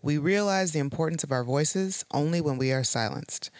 [0.00, 3.50] We realize the importance of our voices only when we are silenced.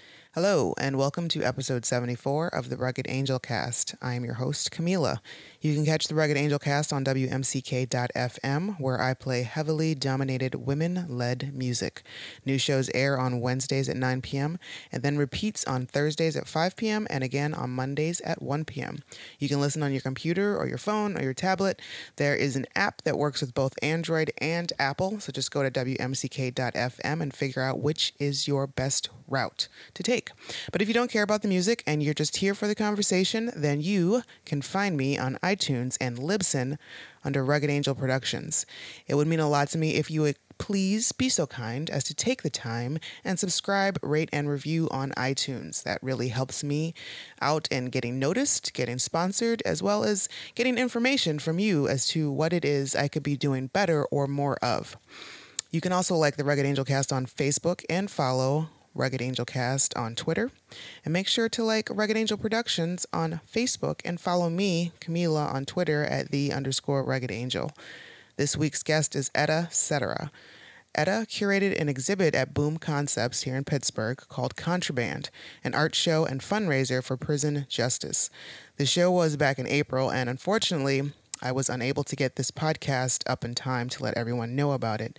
[0.41, 3.97] Hello, and welcome to episode 74 of the Rugged Angel Cast.
[4.01, 5.19] I am your host, Camila.
[5.61, 11.07] You can catch the Rugged Angel Cast on WMCK.FM, where I play heavily dominated women
[11.09, 12.05] led music.
[12.47, 14.61] New shows air on Wednesdays at 9 p.m.,
[14.93, 19.03] and then repeats on Thursdays at 5 p.m., and again on Mondays at 1 p.m.
[19.41, 21.83] You can listen on your computer or your phone or your tablet.
[22.15, 25.71] There is an app that works with both Android and Apple, so just go to
[25.73, 30.28] WMCK.FM and figure out which is your best route to take.
[30.73, 33.51] But if you don't care about the music and you're just here for the conversation,
[33.57, 36.79] then you can find me on iTunes and Libsyn
[37.25, 38.67] under Rugged Angel Productions.
[39.07, 42.05] It would mean a lot to me if you would please be so kind as
[42.05, 45.83] to take the time and subscribe, rate, and review on iTunes.
[45.85, 46.95] That really helps me
[47.41, 52.31] out in getting noticed, getting sponsored, as well as getting information from you as to
[52.31, 54.97] what it is I could be doing better or more of.
[55.71, 58.69] You can also like the Rugged Angel Cast on Facebook and follow
[58.99, 60.51] Rugged Angel Cast on Twitter.
[61.05, 65.65] And make sure to like Rugged Angel Productions on Facebook and follow me, Camila, on
[65.65, 67.71] Twitter at the underscore Rugged Angel.
[68.37, 70.31] This week's guest is Etta Cetera.
[70.95, 75.31] Etta curated an exhibit at Boom Concepts here in Pittsburgh called Contraband,
[75.63, 78.31] an art show and fundraiser for prison justice.
[78.79, 83.23] The show was back in April, and unfortunately, I was unable to get this podcast
[83.31, 85.19] up in time to let everyone know about it.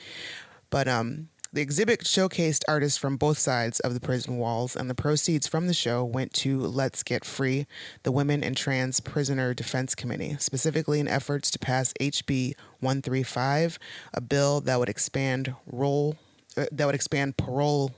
[0.69, 4.95] But um, the exhibit showcased artists from both sides of the prison walls, and the
[4.95, 7.66] proceeds from the show went to Let's Get Free,
[8.03, 13.80] the Women and Trans Prisoner Defense Committee, specifically in efforts to pass HB 135,
[14.14, 16.17] a bill that would expand role
[16.58, 17.91] uh, that would expand parole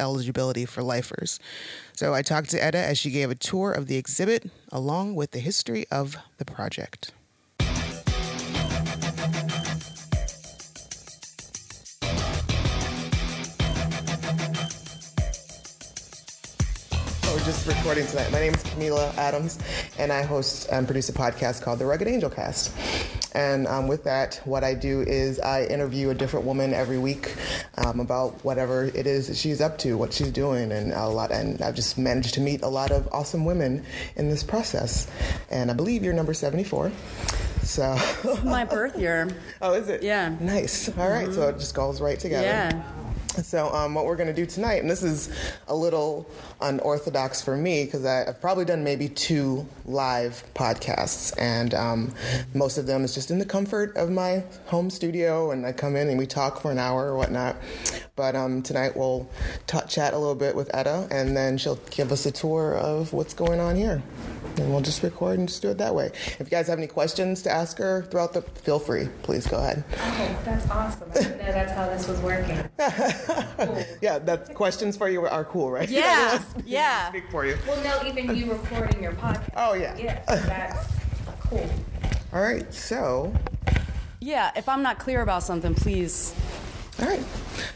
[0.00, 1.40] eligibility for lifers.
[1.92, 5.32] So I talked to Etta as she gave a tour of the exhibit along with
[5.32, 7.12] the history of the project.
[17.48, 18.30] Just recording tonight.
[18.30, 19.58] My name is Camila Adams,
[19.98, 22.76] and I host and produce a podcast called The Rugged Angel Cast.
[23.32, 27.34] And um, with that, what I do is I interview a different woman every week
[27.78, 31.30] um, about whatever it is that she's up to, what she's doing, and a lot.
[31.30, 33.82] And I've just managed to meet a lot of awesome women
[34.16, 35.10] in this process.
[35.50, 36.92] And I believe you're number 74.
[37.62, 37.98] So
[38.44, 39.26] my birth year.
[39.62, 40.02] Oh, is it?
[40.02, 40.36] Yeah.
[40.38, 40.90] Nice.
[40.98, 41.34] All right, mm-hmm.
[41.34, 42.46] so it just goes right together.
[42.46, 42.82] Yeah.
[43.48, 45.30] So, um, what we're going to do tonight, and this is
[45.68, 46.28] a little
[46.60, 52.14] unorthodox for me because I've probably done maybe two live podcasts, and um,
[52.52, 55.96] most of them is just in the comfort of my home studio, and I come
[55.96, 57.56] in and we talk for an hour or whatnot.
[58.16, 59.30] But um, tonight we'll
[59.66, 63.12] t- chat a little bit with Etta, and then she'll give us a tour of
[63.12, 64.02] what's going on here
[64.60, 66.06] and we'll just record and just do it that way.
[66.06, 69.08] If you guys have any questions to ask her throughout the, feel free.
[69.22, 69.84] Please go ahead.
[69.96, 71.10] Oh, that's awesome!
[71.10, 72.56] I didn't know that's how this was working.
[73.58, 73.84] cool.
[74.00, 75.88] Yeah, that questions for you are cool, right?
[75.88, 77.08] Yeah, yeah.
[77.10, 77.56] Speak for you.
[77.66, 79.52] Well, no, even you recording your podcast.
[79.56, 79.96] Oh yeah.
[79.96, 80.88] Yeah, that's
[81.40, 81.68] cool.
[82.32, 83.32] All right, so.
[84.20, 86.34] Yeah, if I'm not clear about something, please
[87.00, 87.24] all right.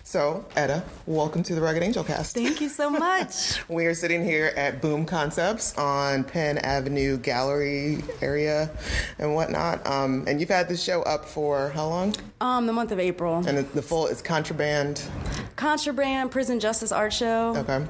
[0.02, 2.34] So, Etta, welcome to the Rugged Angel Cast.
[2.34, 3.62] Thank you so much.
[3.68, 8.70] we are sitting here at Boom Concepts on Penn Avenue Gallery area
[9.18, 9.86] and whatnot.
[9.86, 12.14] Um, and you've had this show up for how long?
[12.40, 13.36] Um, the month of April.
[13.46, 15.02] And the, the full is Contraband.
[15.56, 17.54] Contraband Prison Justice Art Show.
[17.56, 17.86] Okay.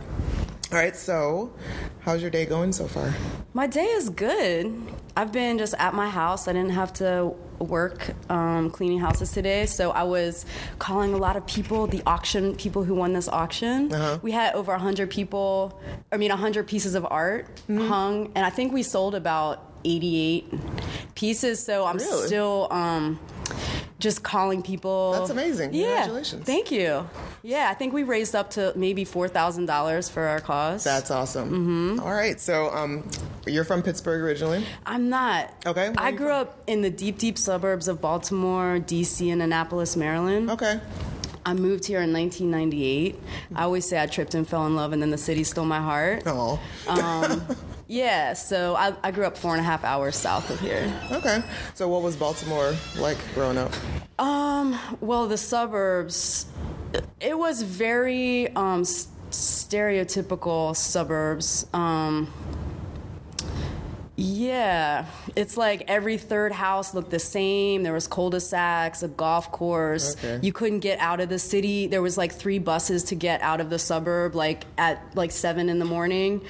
[0.72, 1.53] All right, so
[2.00, 3.12] how's your day going so far?
[3.53, 4.72] My day is good.
[5.15, 6.49] I've been just at my house.
[6.49, 10.47] I didn't have to work um, cleaning houses today, so I was
[10.78, 13.93] calling a lot of people, the auction people who won this auction.
[13.93, 14.19] Uh-huh.
[14.22, 15.78] We had over 100 people,
[16.10, 17.87] I mean, 100 pieces of art mm-hmm.
[17.89, 20.54] hung, and I think we sold about 88
[21.15, 22.27] pieces, so I'm really?
[22.27, 22.69] still.
[22.71, 23.21] Um,
[24.03, 25.13] just calling people.
[25.13, 25.73] That's amazing.
[25.73, 26.03] Yeah.
[26.03, 26.45] Congratulations.
[26.45, 27.09] Thank you.
[27.43, 30.83] Yeah, I think we raised up to maybe $4,000 for our cause.
[30.83, 31.51] That's awesome.
[31.51, 32.01] Mm-hmm.
[32.01, 32.39] All right.
[32.41, 33.09] So um,
[33.47, 34.67] you're from Pittsburgh originally?
[34.85, 35.55] I'm not.
[35.65, 35.93] Okay.
[35.97, 36.37] I grew from?
[36.49, 40.51] up in the deep, deep suburbs of Baltimore, D.C., and Annapolis, Maryland.
[40.51, 40.81] Okay.
[41.47, 43.21] I moved here in 1998.
[43.55, 45.81] I always say I tripped and fell in love, and then the city stole my
[45.81, 46.22] heart.
[46.27, 46.60] Oh.
[46.89, 47.47] Um,
[47.92, 50.91] Yeah, so I, I grew up four and a half hours south of here.
[51.10, 51.42] Okay.
[51.74, 53.71] So what was Baltimore like growing up?
[54.18, 56.47] Um, well, the suburbs,
[57.21, 61.66] it was very um, stereotypical suburbs.
[61.74, 62.33] Um,
[64.53, 67.83] yeah, it's like every third house looked the same.
[67.83, 70.15] There was cul-de-sacs, a golf course.
[70.16, 70.41] Okay.
[70.43, 71.87] You couldn't get out of the city.
[71.87, 75.71] There was like three buses to get out of the suburb, like at like seven
[75.71, 76.45] in the morning,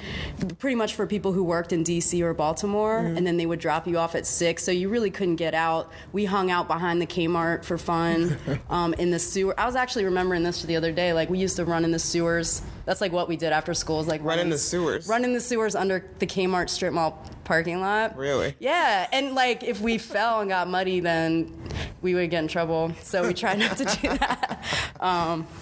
[0.59, 2.21] pretty much for people who worked in D.C.
[2.21, 4.63] or Baltimore, and then they would drop you off at six.
[4.63, 5.89] So you really couldn't get out.
[6.11, 8.37] We hung out behind the Kmart for fun,
[8.69, 9.57] um, in the sewer.
[9.57, 11.13] I was actually remembering this the other day.
[11.13, 12.61] Like we used to run in the sewers.
[12.83, 14.01] That's like what we did after school.
[14.01, 15.07] Is like Run in the sewers?
[15.07, 18.15] Run in the sewers under the Kmart strip mall parking lot.
[18.17, 18.55] Really?
[18.59, 21.53] Yeah, and like if we fell and got muddy, then
[22.01, 22.93] we would get in trouble.
[23.01, 24.63] So we tried not to do that.
[24.99, 25.47] Um,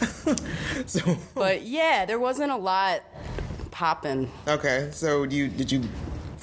[0.85, 3.01] So but yeah, there wasn't a lot
[3.71, 4.29] popping.
[4.47, 5.83] okay, so you did you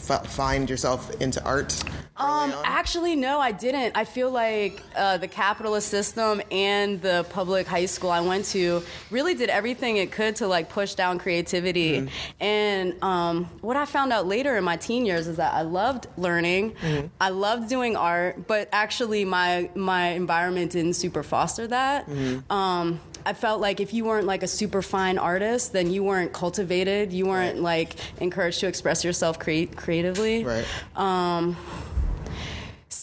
[0.08, 1.82] f- find yourself into art?
[2.18, 2.62] Um, on?
[2.64, 3.96] actually, no, I didn't.
[3.96, 8.82] I feel like uh, the capitalist system and the public high school I went to
[9.10, 11.98] really did everything it could to like push down creativity.
[12.00, 12.42] Mm-hmm.
[12.42, 16.06] And um, what I found out later in my teen years is that I loved
[16.16, 17.06] learning, Mm-hmm.
[17.20, 22.08] I loved doing art, but actually my my environment didn't super foster that.
[22.08, 22.52] Mm-hmm.
[22.52, 26.32] Um, I felt like if you weren't like a super fine artist, then you weren't
[26.32, 27.12] cultivated.
[27.12, 30.44] You weren't like encouraged to express yourself crea- creatively.
[30.44, 30.64] Right.
[30.96, 31.56] Um,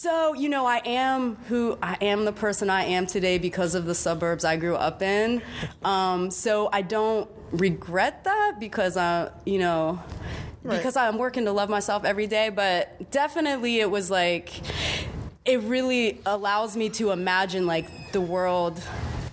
[0.06, 3.86] so, you know, I am who I am the person I am today because of
[3.86, 5.42] the suburbs I grew up in.
[5.84, 10.00] Um, so I don't regret that because I, you know,
[10.62, 10.76] Right.
[10.76, 12.50] because I'm working to love myself every day.
[12.50, 14.52] But definitely it was like,
[15.44, 18.80] it really allows me to imagine like the world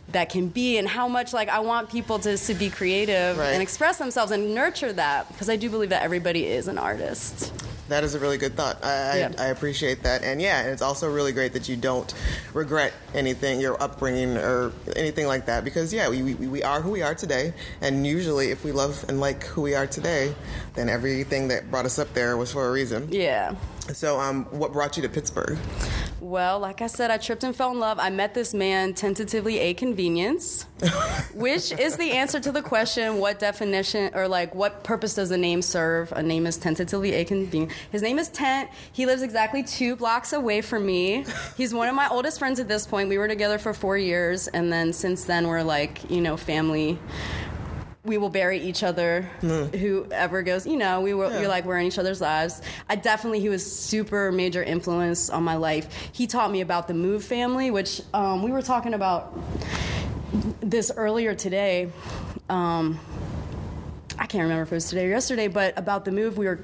[0.08, 3.50] that can be and how much like I want people to, to be creative Right.
[3.50, 7.54] and express themselves and nurture that because I do believe that everybody is an artist.
[7.90, 8.84] That is a really good thought.
[8.84, 9.32] I, Yeah.
[9.38, 12.14] I, I appreciate that, and yeah, and it's also really great that you don't
[12.54, 16.92] regret anything, your upbringing or anything like that, because yeah, we, we, we are who
[16.92, 20.34] we are today, and usually if we love and like who we are today,
[20.76, 23.08] then everything that brought us up there was for a reason.
[23.12, 23.56] Yeah.
[23.92, 25.58] So, um, what brought you to Pittsburgh?
[26.22, 28.00] Well, like I said, I tripped and fell in love.
[28.00, 30.64] I met this man tentatively a convenience,
[31.34, 35.38] which is the answer to the question what definition or like what purpose does a
[35.38, 36.14] name serve?
[36.14, 37.74] A name is tentatively a convenience.
[37.92, 38.70] His name is Tent.
[38.94, 41.26] He lives exactly two blocks away from me.
[41.58, 43.10] He's one of my oldest friends at this point.
[43.10, 47.00] We were together for four years, and then since then, we're like, you know, family
[48.06, 49.22] we will bury each other.
[49.42, 51.40] Whoever goes, you know, we were Yeah.
[51.42, 52.62] we're like we're in each other's lives.
[52.90, 55.88] I definitely he was super major influence on my life.
[56.12, 59.38] He taught me about the Move family, which um, we were talking about
[60.60, 61.92] this earlier today.
[62.50, 63.00] Um,
[64.20, 66.60] I can't remember if it was today or yesterday, but about the Move, we were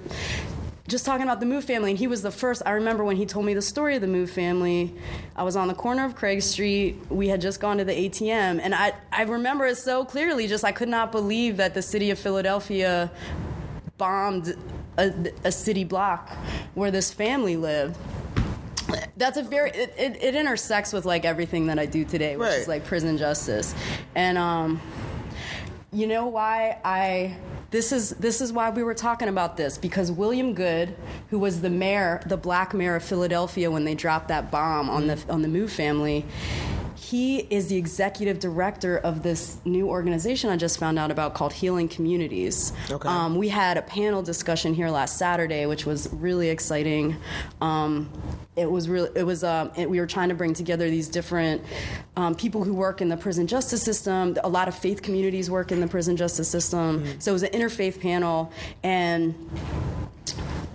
[0.90, 2.62] just talking about the Move family, and he was the first.
[2.66, 4.94] I remember when he told me the story of the Move family.
[5.36, 6.98] I was on the corner of Craig Street.
[7.10, 10.48] We had just gone to the ATM, and I, I remember it so clearly.
[10.48, 13.12] Just I could not believe that the city of Philadelphia
[13.98, 14.56] bombed
[14.98, 15.14] a,
[15.46, 16.30] a city block
[16.74, 17.98] where this family lived.
[19.18, 22.48] That's a very it, it, it intersects with like everything that I do today, which
[22.48, 22.60] Right.
[22.60, 23.76] is like prison justice,
[24.16, 24.82] and um,
[25.92, 27.36] you know why I
[27.72, 30.96] this is this is why we were talking about this because William Goode,
[31.30, 35.08] who was the mayor, the black mayor of Philadelphia when they dropped that bomb on
[35.08, 36.26] the on the Move family,
[37.00, 41.54] he is the executive director of this new organization I just found out about called
[41.54, 42.74] Healing Communities.
[42.92, 43.08] Okay.
[43.08, 47.16] Um, we had a panel discussion here last Saturday, which was really exciting.
[47.62, 48.12] Um,
[48.58, 51.64] it was really it was um, it, we were trying to bring together these different
[52.18, 54.36] um, people who work in the prison justice system.
[54.44, 57.06] A lot of faith communities work in the prison justice system.
[57.22, 58.52] So it was an interfaith panel
[58.84, 59.34] and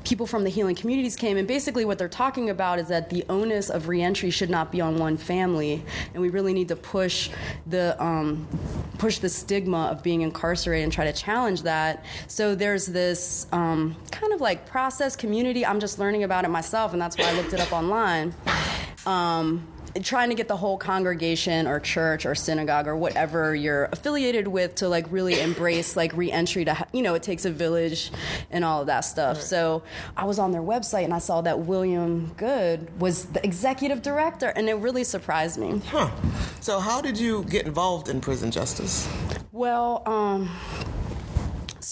[0.04, 3.24] people from the healing communities came and basically what they're talking about is that the
[3.28, 5.82] onus of reentry should not be on one family.
[6.12, 7.30] And we really need to push
[7.66, 8.46] the um,
[8.98, 12.04] push the stigma of being incarcerated and try to challenge that.
[12.28, 15.64] So there's this um, kind of like process community.
[15.64, 18.34] I'm just learning about it myself and that's why i looked it up online.
[19.06, 19.66] Um,
[20.02, 24.74] trying to get the whole congregation or church or synagogue or whatever you're affiliated with
[24.74, 28.10] to like really embrace like reentry to you know it takes a village
[28.50, 29.82] and all of that stuff so
[30.16, 34.48] i was on their website and i saw that william goode was the executive director
[34.56, 36.10] and it really surprised me Huh.
[36.60, 39.08] So, how did you get involved in prison justice?
[39.52, 40.50] Well, um,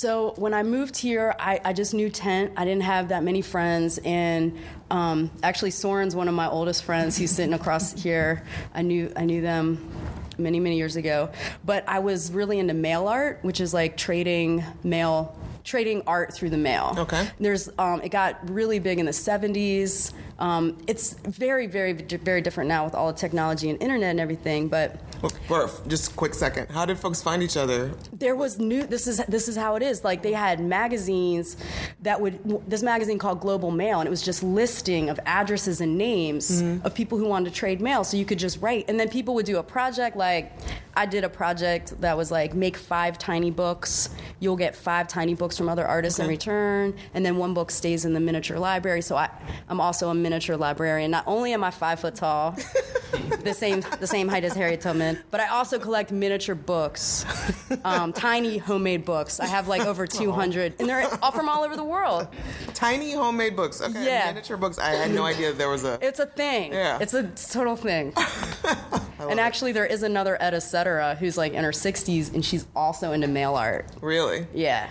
[0.02, 2.54] so when I moved here, I, I just knew Tent.
[2.56, 4.59] I didn't have that many friends, and
[4.90, 7.16] um, actually, Soren's one of my oldest friends.
[7.16, 8.42] He's sitting across here.
[8.75, 9.88] I knew I knew them
[10.38, 11.30] many many years ago,
[11.64, 16.50] but I was really into mail art, which is like trading mail trading art through
[16.50, 16.97] the mail.
[16.99, 17.28] Okay.
[17.38, 20.12] There's um, it got really big in the 70s.
[20.42, 24.66] Um, it's very, very, very different now with all the technology and internet and everything.
[24.66, 24.96] But
[25.46, 27.92] For just a quick second, how did folks find each other?
[28.12, 28.82] there was new.
[28.84, 30.02] This is this is how it is.
[30.02, 31.56] Like they had magazines
[32.00, 35.96] that would this magazine called Global Mail, and it was just listing of addresses and
[35.96, 38.02] names of people who wanted to trade mail.
[38.02, 40.16] So you could just write, and then people would do a project.
[40.16, 40.52] Like
[40.96, 44.08] I did a project that was like make five tiny books.
[44.40, 48.04] You'll get five tiny books from other artists in return, and then one book stays
[48.04, 49.02] in the miniature library.
[49.02, 49.30] So I,
[49.68, 51.10] I'm also a miniature librarian.
[51.10, 52.52] Not only am I five foot tall,
[53.44, 57.24] the same the same height as Harriet Tubman, but I also collect miniature books,
[57.84, 59.40] um, tiny homemade books.
[59.40, 62.28] I have like over 200, and they're all from all over the world.
[62.74, 63.80] Tiny homemade books.
[63.82, 64.26] Okay, Yeah.
[64.26, 64.78] miniature books.
[64.78, 65.98] I had no idea there was a.
[66.00, 66.72] It's a thing.
[66.72, 66.98] Yeah.
[67.00, 68.14] It's a total thing.
[69.18, 73.12] and actually, there is another Etta Cetera who's like in her 60s, and she's also
[73.12, 73.86] into mail art.
[74.00, 74.46] Really?
[74.54, 74.88] Yeah.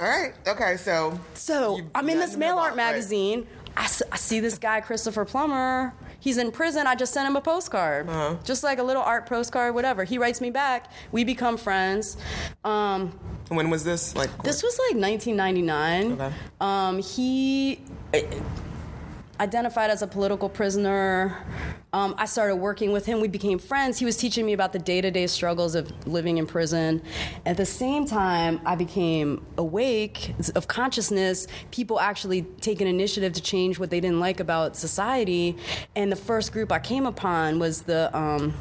[0.00, 0.32] All right.
[0.48, 0.76] Okay.
[0.76, 1.18] So.
[1.34, 3.40] So You- I'm in this mail art magazine.
[3.40, 3.48] right.
[3.76, 5.92] I, s- I see this guy, Christopher Plummer.
[6.20, 6.86] He's in prison.
[6.86, 8.36] I just sent him a postcard, Uh-huh.
[8.44, 10.04] just like a little art postcard, whatever.
[10.04, 10.90] He writes me back.
[11.12, 12.16] We become friends.
[12.64, 14.14] Um, When was this?
[14.16, 14.30] Like.
[14.42, 16.12] this was like 1999.
[16.12, 16.32] Okay.
[16.60, 17.80] Um, he
[18.14, 18.20] uh,
[19.40, 21.36] identified as a political prisoner.
[21.94, 23.20] Um, I started working with him.
[23.20, 24.00] We became friends.
[24.00, 27.00] He was teaching me about the day to day struggles of living in prison.
[27.46, 33.40] At the same time, I became awake of consciousness, people actually take an initiative to
[33.40, 35.56] change what they didn't like about society.
[35.94, 38.14] And the first group I came upon was the.
[38.16, 38.54] Um,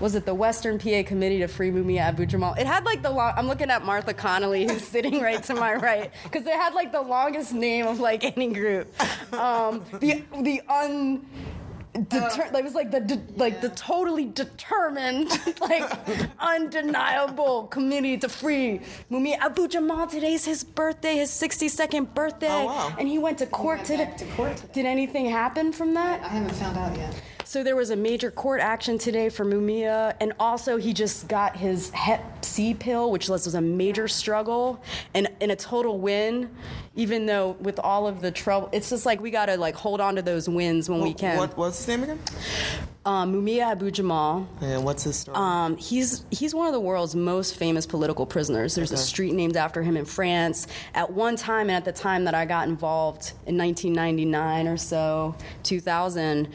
[0.00, 2.54] was it the Western PA Committee to Free Mumia Abu Jamal?
[2.54, 3.34] It had like the long.
[3.36, 6.92] I'm looking at Martha Connolly, who's sitting right to my right, because it had like
[6.92, 8.88] the longest name of like any group.
[9.34, 11.26] Um, the the un.
[12.04, 12.58] Deter- oh.
[12.58, 15.90] it was like the de- like the totally determined, like
[16.38, 20.06] undeniable committee to free Mumia Abu Jamal.
[20.06, 22.94] Today's his birthday, his 62nd birthday, Oh, wow.
[22.98, 24.12] and he went to court today.
[24.18, 24.72] to court today.
[24.72, 26.22] Did anything happen from that?
[26.22, 27.20] I haven't found out yet.
[27.48, 31.56] So there was a major court action today for Mumia, and also he just got
[31.56, 36.50] his Hep C pill, which was was a major struggle and, and a total win.
[36.94, 40.16] Even though with all of the trouble, it's just like we gotta like hold on
[40.16, 41.38] to those wins when we can.
[41.38, 42.18] What, what's his name again?
[43.08, 44.46] Um, Mumia Abu Jamal.
[44.60, 45.34] And what's his story?
[45.34, 48.74] Um, he's he's one of the world's most famous political prisoners.
[48.74, 50.66] There's a street named after him in France.
[50.92, 55.34] At one time, and at the time that I got involved in 1999 or so,
[55.62, 56.48] 2000,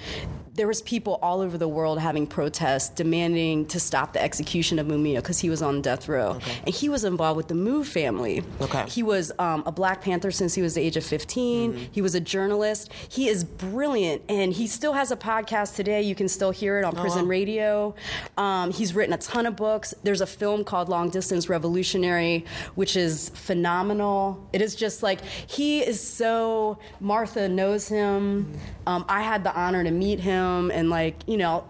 [0.55, 4.85] there was people all over the world having protests demanding to stop the execution of
[4.85, 8.43] Mumia because he was on death row, and he was involved with the Move family.
[8.61, 8.85] Okay.
[8.87, 11.89] He was um, a Black Panther since he was the age of 15.
[11.91, 12.91] He was a journalist.
[13.09, 16.01] He is brilliant, and he still has a podcast today.
[16.03, 17.95] You can still hear it on prison radio.
[18.37, 19.93] Um, he's written a ton of books.
[20.03, 22.45] There's a film called Long Distance Revolutionary,
[22.75, 24.47] which is phenomenal.
[24.53, 26.77] It is just like he is so.
[26.99, 28.57] Martha knows him.
[28.87, 31.65] Um, I had the honor to meet him, and like you know,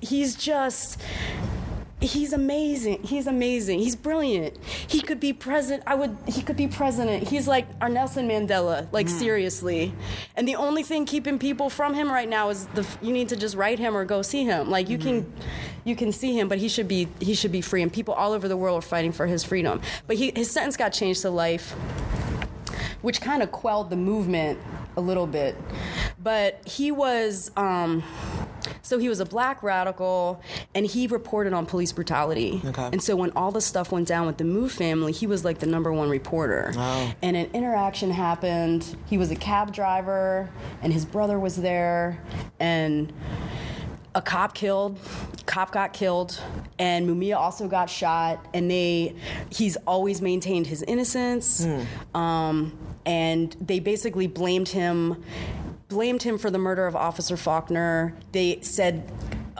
[0.00, 1.00] he's just
[2.06, 3.02] he's amazing.
[3.02, 3.78] He's amazing.
[3.78, 4.56] He's brilliant.
[4.64, 5.82] He could be president.
[5.86, 6.16] I would.
[6.26, 7.28] He could be president.
[7.28, 8.86] He's like our Nelson Mandela.
[8.92, 9.18] Like mm.
[9.18, 9.92] seriously.
[10.36, 13.36] And the only thing keeping people from him right now is the you need to
[13.36, 14.70] just write him or go see him.
[14.70, 15.40] Like you can, mm-hmm.
[15.84, 17.82] you can see him, but he should be he should be free.
[17.82, 19.80] And people all over the world are fighting for his freedom.
[20.06, 21.74] But he, his sentence got changed to life
[23.04, 24.58] which kind of quelled the movement
[24.96, 25.56] a little bit.
[26.22, 28.02] But he was, um,
[28.82, 30.40] so he was a black radical,
[30.74, 32.60] and he reported on police brutality.
[32.64, 32.88] Okay.
[32.92, 35.58] And so when all the stuff went down with the Move family, he was like
[35.58, 36.72] the number one reporter.
[36.74, 37.12] Wow.
[37.22, 38.96] And an interaction happened.
[39.06, 40.50] He was a cab driver,
[40.82, 42.20] and his brother was there,
[42.60, 43.12] and
[44.14, 44.98] a cop killed
[45.44, 46.40] cop got killed
[46.78, 49.14] and mumia also got shot and they
[49.50, 51.66] he's always maintained his innocence
[52.14, 55.22] um, and they basically blamed him
[55.88, 58.14] blamed him for the murder of officer faulkner.
[58.32, 59.08] They said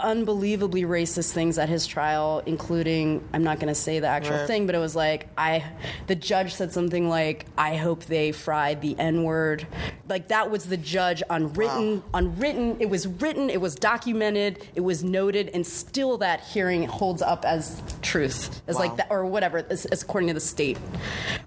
[0.05, 4.47] unbelievably racist things at his trial including i'm not going to say the actual Right.
[4.47, 5.65] thing but it was like i
[6.07, 9.67] the judge said something like i hope they fried the n-word
[10.09, 15.03] like that was the judge unwritten unwritten it was written it was documented it was
[15.03, 18.81] noted and still that hearing holds up as truth as Wow.
[18.83, 20.79] like that or whatever as, as according to the state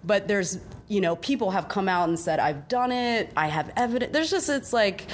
[0.03, 3.71] but there's you know people have come out and said i've done it i have
[3.77, 5.05] evidence there's just it's like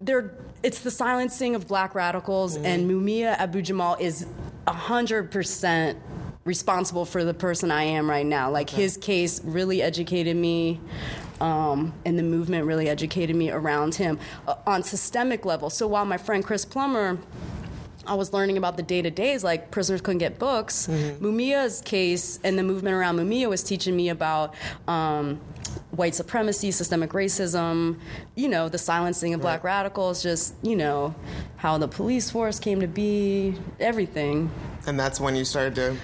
[0.00, 4.26] they're it's the silencing of black radicals and mumia abu jamal is
[4.66, 5.96] 100%
[6.44, 8.50] responsible for the person i am right now.
[8.50, 10.80] Like his case really educated me
[11.40, 15.68] um, and the movement really educated me around him uh, on systemic level.
[15.68, 17.18] So while my friend chris plummer
[18.06, 20.86] I was learning about the day to days, like prisoners couldn't get books.
[20.86, 24.54] Mumia's case and the movement around Mumia was teaching me about
[24.86, 25.40] um,
[25.90, 27.98] white supremacy, systemic racism,
[28.34, 31.14] you know, the silencing of black radicals, just, you know,
[31.56, 34.50] how the police force came to be, everything.
[34.86, 35.96] And that's when you started to.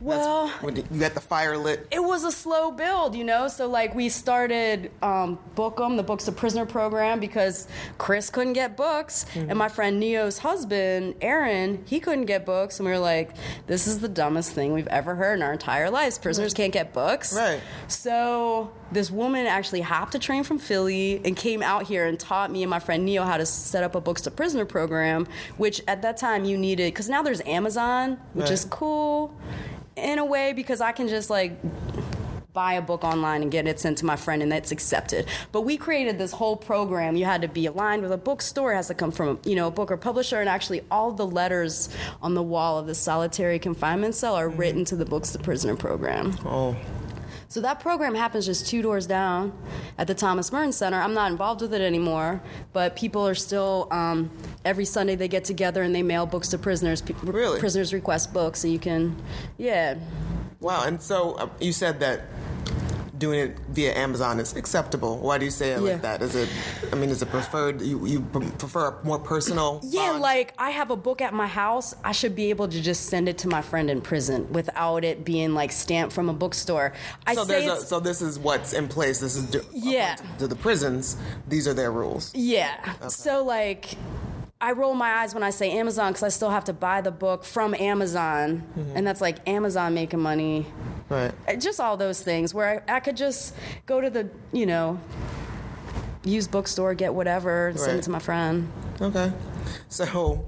[0.00, 1.86] Well, When you got the fire lit.
[1.90, 3.48] it was a slow build, you know.
[3.48, 7.68] So like we started um, Book 'Em, the Books to Prisoner program, because
[7.98, 12.86] Chris couldn't get books, and my friend Neo's husband Aaron, he couldn't get books, and
[12.86, 13.32] we were like,
[13.66, 16.16] "This is the dumbest thing we've ever heard in our entire lives.
[16.18, 17.60] Prisoners can't get books." Right.
[17.88, 22.50] So this woman actually hopped a train from Philly and came out here and taught
[22.50, 25.26] me and my friend Neo how to set up a Books to Prisoner program,
[25.58, 28.52] which at that time you needed because now there's Amazon, which Right.
[28.52, 29.34] is cool
[29.96, 31.52] in a way because I can just like
[32.52, 35.26] buy a book online and get it sent to my friend and that's accepted.
[35.52, 37.16] But we created this whole program.
[37.16, 39.68] You had to be aligned with a bookstore, it has to come from, you know,
[39.68, 41.88] a book or publisher and actually all the letters
[42.22, 44.58] on the wall of the solitary confinement cell are mm-hmm.
[44.58, 46.36] written to the Books the Prisoner program.
[46.44, 46.76] Oh.
[47.50, 49.52] So that program happens just two doors down
[49.98, 51.00] at the Thomas Merton Center.
[51.00, 52.40] I'm not involved with it anymore,
[52.72, 54.30] but people are still um,
[54.64, 57.02] every Sunday they get together and they mail books to prisoners.
[57.02, 57.58] Pe- Really?
[57.58, 59.16] Prisoners request books, and you can,
[59.58, 59.96] yeah,
[60.60, 60.84] Wow.
[60.84, 62.20] And so uh, you said that
[63.20, 65.18] doing it via Amazon is acceptable.
[65.18, 65.92] Why do you say it Yeah.
[65.92, 66.22] like that?
[66.22, 66.48] Is it?
[66.92, 67.80] I mean, is it preferred?
[67.82, 68.20] You you
[68.58, 69.80] prefer a more personal?
[69.84, 70.10] yeah.
[70.10, 70.22] bond?
[70.22, 73.28] Like I have a book at my house, I should be able to just send
[73.28, 76.92] it to my friend in prison without it being like stamped from a bookstore.
[77.26, 79.20] I So say there's a, so this is what's in place.
[79.20, 80.16] This is do- Yeah.
[80.38, 81.16] to the prisons.
[81.46, 82.32] These are their rules.
[82.34, 82.74] Yeah.
[83.08, 83.96] So like
[84.62, 87.10] I roll my eyes when I say Amazon because I still have to buy the
[87.10, 88.62] book from Amazon,
[88.94, 90.66] and that's like Amazon making money.
[91.08, 91.32] Right.
[91.48, 93.54] Uh, Just all those things where I, I could just
[93.86, 95.00] go to the, you know,
[96.24, 98.70] used bookstore, get whatever, and send it to my friend.
[99.00, 99.32] Okay.
[99.88, 100.44] So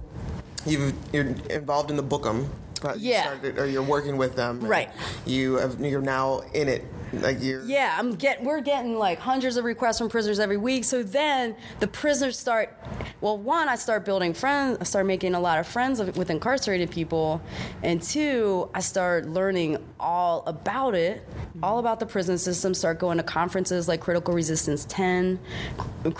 [0.66, 2.50] you've, you're involved in the Book 'Em.
[2.83, 3.23] but you Yeah.
[3.23, 4.61] started- or you're working with them.
[4.61, 4.90] Right.
[5.25, 6.85] You have, you're now in it.
[7.12, 7.62] Like you're.
[7.64, 10.85] Yeah, I'm get we're getting like hundreds of requests from prisoners every week.
[10.85, 12.75] So then the prisoners start.
[13.21, 14.78] Well, one, I start building friends.
[14.81, 17.42] I start making a lot of friends with incarcerated people,
[17.83, 21.26] and two, I start learning all about it,
[21.62, 22.73] all about the prison system.
[22.73, 25.38] Start going to conferences like Critical Resistance 10.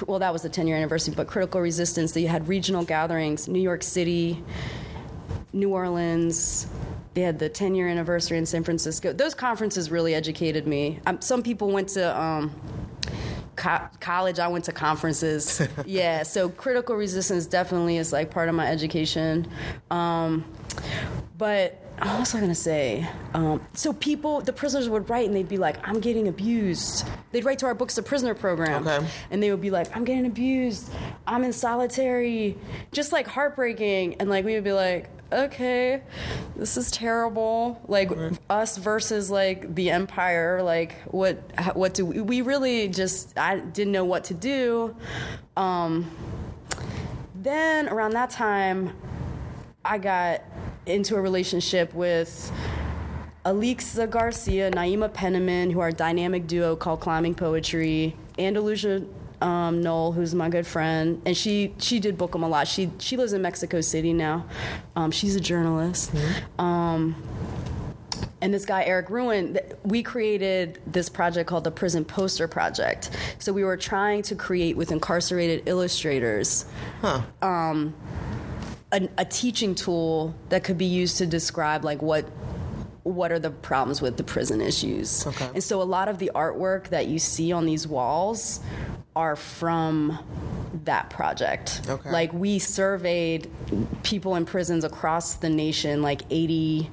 [0.07, 2.13] Well, that was the 10 year anniversary, but Critical Resistance.
[2.13, 4.43] They had regional gatherings, New York City,
[5.53, 6.67] New Orleans.
[7.15, 9.13] They had the 10 year anniversary in San Francisco.
[9.13, 11.01] Those conferences really educated me.
[11.07, 12.55] Um, some people went to um,
[13.57, 15.61] co- college, I went to conferences.
[15.87, 19.47] yeah, so critical resistance definitely is like part of my education.
[19.91, 20.45] Um,
[21.37, 23.07] but what was I gonna say?
[23.35, 27.45] Um, so people, the prisoners would write and they'd be like, "I'm getting abused." They'd
[27.45, 29.07] write to our books, the prisoner program, Okay.
[29.31, 30.91] and they would be like, "I'm getting abused.
[31.27, 32.57] I'm in solitary,"
[32.91, 34.15] just like heartbreaking.
[34.15, 36.03] And like we would be like, "Okay,
[36.57, 38.11] this is terrible." Like
[38.51, 40.63] us versus like the empire.
[40.63, 41.37] Like what?
[41.75, 42.21] What do we?
[42.21, 44.95] We really just I didn't know what to do.
[45.57, 46.11] Um,
[47.35, 48.95] then around that time,
[49.85, 50.43] I got
[50.87, 52.53] into a relationship with
[53.45, 59.03] Alixa Garcia, Naima Penniman, who are a dynamic duo called Climbing PoeTree, Andalusia
[59.43, 62.69] um, Knoll, who's my good friend, and she she did book 'em a lot.
[62.69, 64.47] She she lives in Mexico City now.
[64.97, 66.13] Um, she's a journalist.
[66.59, 67.17] Um,
[68.41, 73.11] and this guy Erik Ruin, we created this project called the Prison Poster Project.
[73.39, 76.65] So we were trying to create with incarcerated illustrators
[77.41, 77.95] um,
[78.93, 82.25] a, a teaching tool that could be used to describe like what
[83.05, 85.27] what are the problems with the prison issues.
[85.27, 85.51] Okay.
[85.55, 88.61] And so a lot of the artwork that you see on these walls
[89.17, 90.19] are from
[90.85, 91.83] that project.
[91.89, 92.11] Okay.
[92.11, 93.51] Like we surveyed
[94.03, 96.91] people in prisons across the nation, like 80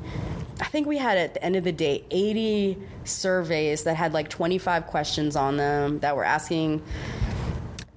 [0.61, 4.29] I think we had at the end of the day 80 surveys that had like
[4.29, 6.81] 25 questions on them that were asking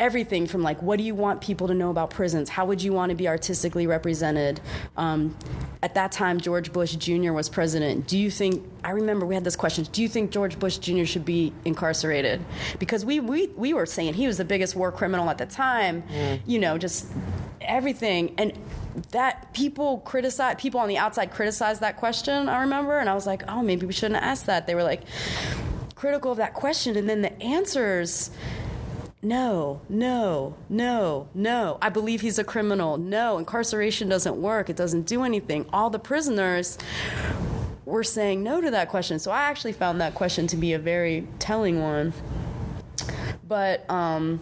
[0.02, 2.48] everything from like what do you want people to know about prisons?
[2.48, 4.60] How would you want to be artistically represented?
[4.96, 5.36] Um,
[5.84, 8.06] at that time george bush jr was president.
[8.08, 11.04] Do you think i remember we had this question do you think george bush jr
[11.04, 12.44] should be incarcerated?
[12.78, 16.02] Because we we, we were saying he was the biggest war criminal at the time
[16.46, 17.06] you know just
[17.60, 18.34] everything.
[18.38, 18.52] And
[19.12, 23.26] that people criticize people on the outside criticized that question i remember and i was
[23.26, 24.66] like oh maybe we shouldn't asked that.
[24.66, 25.02] They were like
[25.94, 26.96] critical of that question.
[26.96, 28.30] And then the answers
[29.24, 31.78] no, no, no, no.
[31.80, 32.96] I believe he's a criminal.
[32.98, 34.68] No, incarceration doesn't work.
[34.68, 35.64] It doesn't do anything.
[35.72, 36.76] All the prisoners
[37.84, 39.20] were saying no to that question.
[39.20, 42.12] So I actually found that question to be a very telling one.
[43.46, 44.40] But um,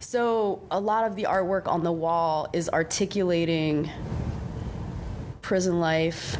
[0.00, 3.90] so a lot of the artwork on the wall is articulating
[5.40, 6.36] prison life.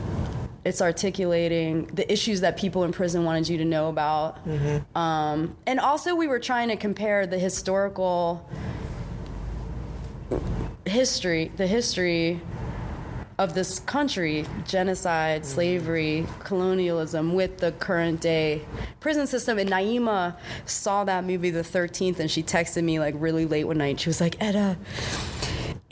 [0.65, 4.39] It's articulating the issues that people in prison wanted you to know about.
[4.95, 8.49] Um, and also, we were trying to compare the historical
[10.87, 12.41] history, the history
[13.37, 18.63] of this country genocide, slavery, colonialism with the current day
[19.01, 19.59] prison system.
[19.59, 23.79] And Naima saw that movie, The 13th, and she texted me like really late one
[23.79, 23.99] night.
[23.99, 24.77] She was like, Etta,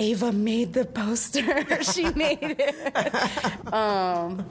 [0.02, 1.82] Ava made the poster.
[1.92, 3.72] she made it.
[3.72, 4.44] um,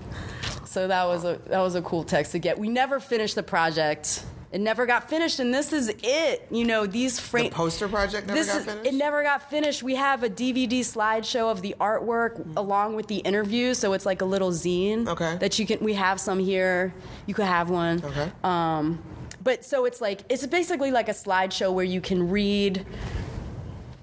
[0.64, 2.58] so that was a that was a cool text to get.
[2.58, 4.24] We never finished the project.
[4.54, 6.48] It never got finished, and this is it.
[6.52, 8.86] You know, these The frame poster project never this got is, finished.
[8.86, 9.84] It never got finished.
[9.84, 14.22] We have a DVD slideshow of the artwork along with the interview, so it's like
[14.22, 15.08] a little zine.
[15.08, 15.38] Okay.
[15.38, 15.80] That you can.
[15.80, 16.94] We have some here.
[17.26, 18.04] You could have one.
[18.04, 18.32] Okay.
[18.44, 19.02] Um,
[19.44, 22.86] but so it's like it's basically like a slideshow where you can read.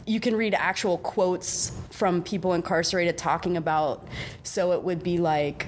[0.09, 4.07] You can read actual quotes from people incarcerated talking about.
[4.42, 5.66] So it would be like,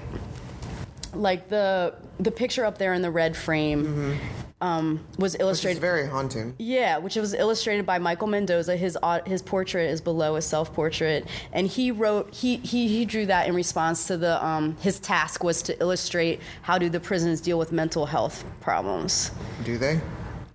[1.13, 4.17] like the the picture up there in the red frame.
[4.61, 6.53] Um, was Which illustrated is very haunting.
[6.59, 8.75] yeah, which was illustrated by Michael Mendoza.
[8.77, 13.03] His au- his portrait is below a self portrait, and he wrote he, he he
[13.05, 16.99] drew that in response to the um, his task was to illustrate how do the
[16.99, 19.31] prisons deal with mental health problems.
[19.63, 19.99] Do they?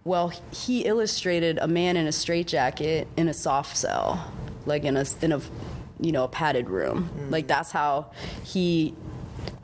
[0.07, 4.33] Well, he illustrated a man in a straitjacket in a soft cell,
[4.65, 5.41] like in a in a
[6.01, 7.11] you know a padded room.
[7.29, 8.13] Like that's how
[8.45, 8.95] he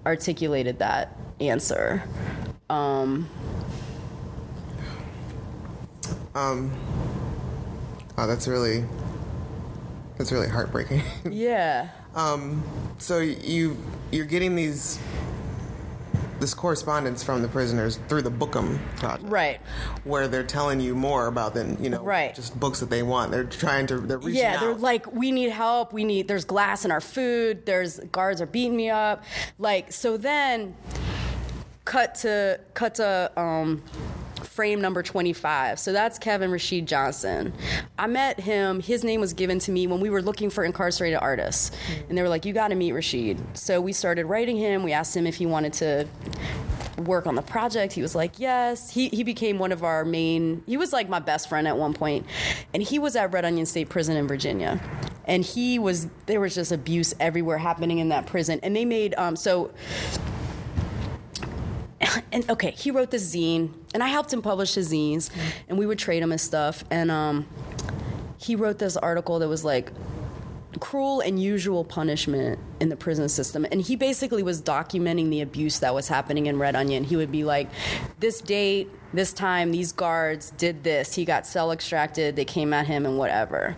[0.04, 2.02] articulated that answer.
[2.68, 3.30] Um,
[8.18, 8.84] Oh, that's really
[10.18, 11.02] that's really heartbreaking.
[11.30, 11.90] yeah.
[12.16, 12.64] Um,
[12.98, 13.76] so you
[14.10, 14.98] you're getting these
[16.42, 19.60] this correspondence from the prisoners through the Book 'Em project, Right.
[20.04, 22.34] Where they're telling you more about than you know, Right.
[22.34, 23.30] Just books that they want.
[23.30, 24.50] They're trying to they're reaching out.
[24.50, 24.60] yeah, out.
[24.60, 25.92] they're like, we need help.
[25.92, 26.28] We need.
[26.28, 27.64] There's glass in our food.
[27.64, 29.22] There's guards are beating me up.
[29.58, 30.16] Like so.
[30.18, 30.74] Then,
[31.84, 33.82] cut to cut to um,
[34.52, 35.78] frame number 25.
[35.78, 37.52] So that's Kevin Rashid Johnson.
[37.98, 38.80] I met him.
[38.80, 41.70] His name was given to me when we were looking for incarcerated artists,
[42.08, 44.82] and they were like, "You got to meet Rashid." So we started writing him.
[44.82, 46.06] We asked him if he wanted to
[46.98, 47.92] work on the project.
[47.92, 48.90] He was like, yes.
[48.90, 51.94] He, he became one of our main, he was like my best friend at one
[51.94, 52.26] point.
[52.72, 54.80] And he was at Red Onion State Prison in Virginia.
[55.24, 58.60] And he was, there was just abuse everywhere happening in that prison.
[58.62, 59.72] And they made, um, so,
[62.32, 65.30] and okay, he wrote this zine, and I helped him publish his zines,
[65.68, 66.84] and we would trade him his stuff.
[66.90, 67.46] And um,
[68.38, 69.92] he wrote this article that was like,
[70.80, 73.66] cruel and usual punishment in the prison system.
[73.70, 77.04] And he basically was documenting the abuse that was happening in Red Onion.
[77.04, 77.70] He would be like,
[78.18, 81.14] this date, this time, these guards did this.
[81.14, 83.76] He got cell extracted, they came at him, and whatever.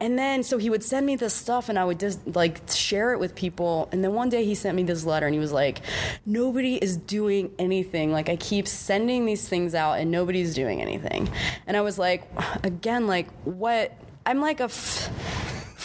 [0.00, 3.12] And then, so he would send me this stuff, and I would just like share
[3.12, 3.88] it with people.
[3.92, 5.82] And then one day he sent me this letter, and he was like,
[6.24, 8.12] Nobody is doing anything.
[8.12, 11.28] Like, I keep sending these things out, and nobody's doing anything.
[11.66, 12.24] And I was like,
[12.64, 13.92] Again, like, what?
[14.24, 14.64] I'm like a.
[14.64, 15.10] F-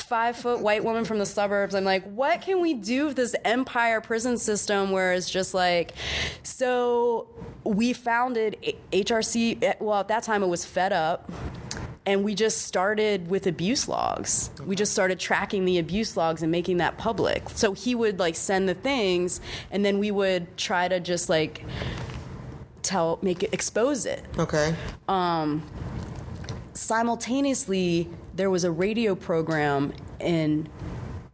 [0.08, 1.76] five foot white woman from the suburbs.
[1.76, 5.94] I'm like, what can we do with this empire prison system where it's just like,
[6.44, 7.28] so
[7.66, 8.58] we founded
[8.94, 11.30] HRC, well, at that time it was Fed Up.
[12.06, 14.50] And we just started with abuse logs.
[14.66, 17.50] We just started tracking the abuse logs and making that public.
[17.50, 19.42] So he would like send the things,
[19.72, 21.66] and then we would try to just like
[22.82, 24.74] tell, make it, expose it okay.
[25.10, 25.64] Um,
[26.74, 30.70] simultaneously, there was a radio program in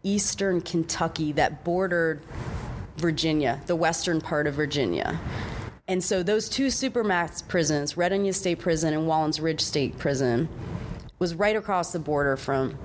[0.03, 2.21] eastern Kentucky that bordered
[2.97, 5.19] Virginia, the western part of Virginia.
[5.87, 10.47] And so those two supermax prisons, Red Onion State Prison and Wallens Ridge State Prison,
[11.19, 12.77] was right across the border from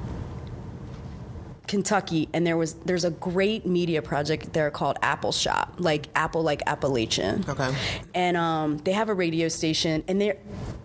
[1.68, 6.62] Kentucky, and there was there's a great media project there called Appalshop, like Apple, like
[6.66, 7.44] Appalachian.
[7.48, 7.72] Okay.
[8.14, 10.38] And um, they have a radio station, and they're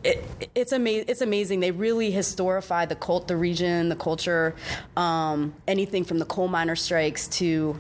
[0.04, 1.06] it, it's amazing.
[1.08, 1.60] It's amazing.
[1.60, 4.56] They really historify the cult, the region, the culture,
[4.98, 7.80] um, anything from the coal miner strikes to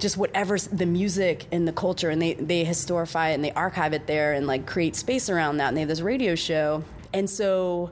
[0.00, 3.92] just whatever's the music and the culture and they, they historify it and they archive
[3.92, 6.82] it there and like create space around that and they have this radio show
[7.12, 7.90] and so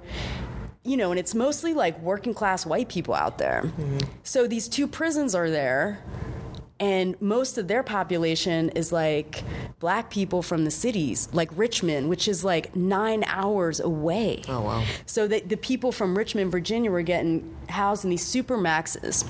[0.84, 3.70] you know and it's mostly like working class white people out there
[4.22, 6.02] so these two prisons are there
[6.80, 9.42] and most of their population is like
[9.80, 14.84] black people from the cities like richmond which is like nine hours away Oh wow.
[15.06, 19.26] so the, the people from Richmond, Virginia were getting housed in these supermaxes.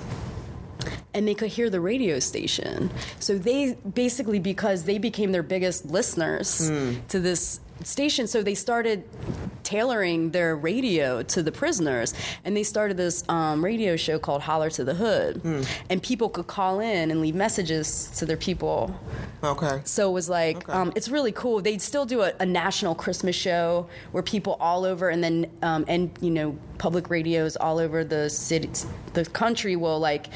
[1.13, 2.91] And they could hear the radio station.
[3.19, 6.95] So they basically, because they became their biggest listeners hmm.
[7.09, 9.05] to this station, so they started
[9.63, 12.15] tailoring their radio to the prisoners.
[12.45, 15.67] And they started this um, radio show called Holler to the Hood.
[15.91, 18.99] And people could call in and leave messages to their people.
[19.45, 19.83] Okay.
[19.85, 20.73] So it was like, Okay.
[20.73, 21.61] um, it's really cool.
[21.61, 25.85] They'd still do a, a national Christmas show where people all over, and then um,
[25.87, 28.69] and you know public radios all over the city,
[29.15, 30.27] the country will like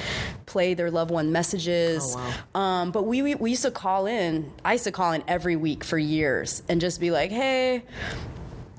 [0.47, 2.15] play their loved one messages.
[2.17, 4.53] Oh, um, but we, we we used to call in.
[4.65, 7.83] I used to call in every week for years and just be like, hey,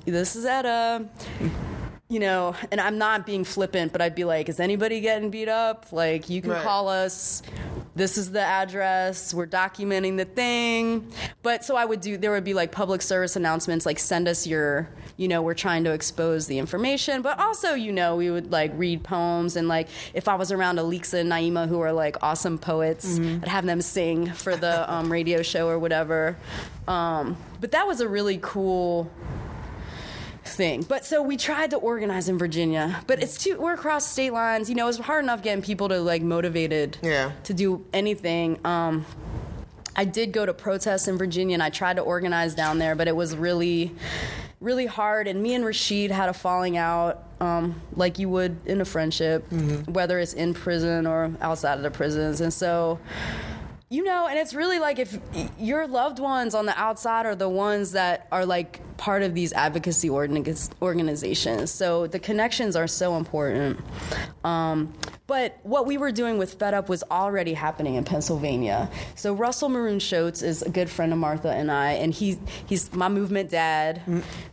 [0.06, 1.08] this is Etta.
[2.10, 5.50] You know, and I'm not being flippant, but I'd be like, is anybody getting beat
[5.50, 5.88] up?
[5.92, 6.64] Like, you can Right.
[6.64, 7.42] call us.
[7.96, 9.34] This is the address.
[9.34, 11.12] We're documenting the thing.
[11.44, 14.48] But so I would do, there would be like public service announcements, like send us
[14.48, 17.22] your, you know, we're trying to expose the information.
[17.22, 19.56] But also, you know, we would like read poems.
[19.56, 23.48] And like, if I was around Alixa and Naima, who are like awesome poets, I'd
[23.48, 26.36] have them sing for the um, radio show or whatever.
[26.88, 29.12] Um, but that was a really cool
[30.46, 30.84] thing.
[30.84, 34.70] But so we tried to organize in Virginia, but it's too we're across state lines.
[34.70, 37.32] You know, it's hard enough getting people to like motivated Yeah.
[37.46, 38.60] to do anything.
[38.66, 39.06] Um,
[39.96, 43.08] I did go to protests in Virginia and I tried to organize down there, but
[43.08, 43.94] it was really,
[44.60, 45.28] really hard.
[45.28, 49.46] And me and Rashid had a falling out, um, like you would in a friendship,
[49.88, 52.42] whether it's in prison or outside of the prisons.
[52.42, 52.98] And so,
[53.94, 55.20] you know, and it's really like if
[55.60, 59.54] your loved ones on the outside are the ones that are like part of these
[59.54, 61.70] advocacy organizations.
[61.70, 63.80] So the connections are so important.
[64.44, 64.94] Um,
[65.28, 68.90] but what we were doing with Fed Up was already happening in Pennsylvania.
[69.14, 72.92] So Russell Maroon Shoatz is a good friend of Martha and I, and he he's
[72.96, 74.02] my movement dad.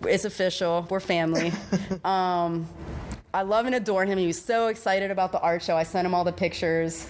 [0.03, 0.87] It's official.
[0.91, 1.51] We're family.
[2.05, 2.69] um,
[3.33, 4.19] I love and adore him.
[4.19, 5.77] He was so excited about the art show.
[5.77, 7.07] I sent him all the pictures.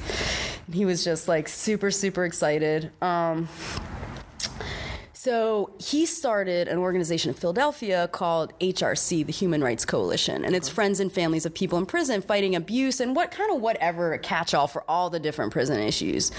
[0.66, 2.90] And he was just like super, super excited.
[3.00, 3.48] Um,
[5.20, 10.66] so he started an organization in Philadelphia called HRC, the Human Rights Coalition, and it's
[10.66, 14.66] friends and families of people in prison fighting abuse and what kind of whatever catch-all
[14.66, 16.32] for all the different prison issues.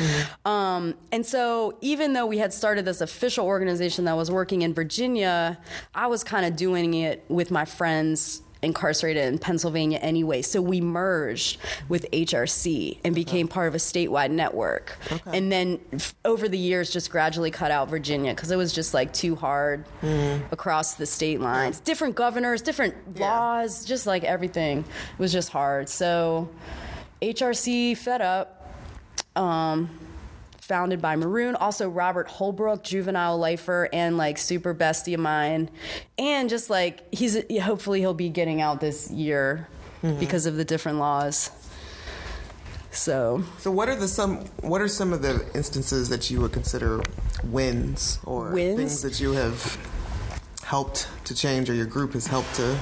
[0.46, 4.74] Um, and so even though we had started this official organization that was working in
[4.74, 5.60] Virginia,
[5.94, 10.42] I was kind of doing it with my friends incarcerated in Pennsylvania anyway.
[10.42, 11.58] So we merged
[11.90, 14.98] with HRC and became part of a statewide network.
[15.26, 18.94] And then f- over the years, just gradually cut out Virginia because it was just
[18.94, 19.86] like too hard
[20.52, 21.80] across the state lines.
[21.80, 23.28] Different governors, different Yeah.
[23.38, 24.86] laws, just like everything it
[25.20, 25.90] was just hard.
[25.90, 26.50] So
[27.22, 28.58] HRC fed up.
[29.36, 29.90] Um,
[30.72, 35.70] founded by Maroon, also Robert Holbrook, juvenile lifer, and like super bestie of mine,
[36.18, 39.68] and just like he's hopefully he'll be getting out this year
[40.02, 41.52] because of the different laws.
[42.92, 46.54] So So what are the some what are some of the instances that you would
[46.54, 47.02] consider
[47.44, 48.78] wins or Wins?
[48.78, 49.78] things that you have
[50.64, 52.78] helped to change or your group has helped to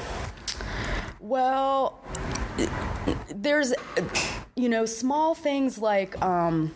[1.20, 2.00] Well,
[3.34, 3.74] there's,
[4.56, 6.72] you know, small things like, um,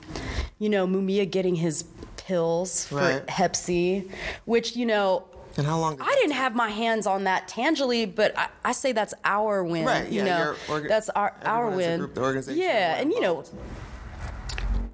[0.59, 1.83] you know, Mumia getting his
[2.17, 3.29] pills for Right.
[3.29, 4.09] Hep C,
[4.45, 8.35] which, you know, and how long I didn't have my hands on that tangibly, but
[8.37, 9.85] I, I say that's our win.
[9.85, 11.99] Right, you yeah, know, your orga- that's our our everyone as a win.
[11.99, 13.43] group, organization, yeah, and you know,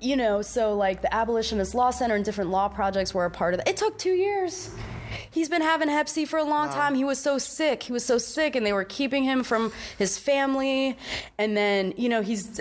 [0.02, 3.54] you know, so like the Abolitionist Law Center and different law projects were a part
[3.54, 3.70] of that.
[3.70, 4.70] It took two years.
[5.32, 6.94] He's been having Hep C for a long time.
[6.94, 7.84] He was so sick.
[7.84, 10.98] He was so sick, and they were keeping him from his family.
[11.38, 12.60] And then, you know, he's.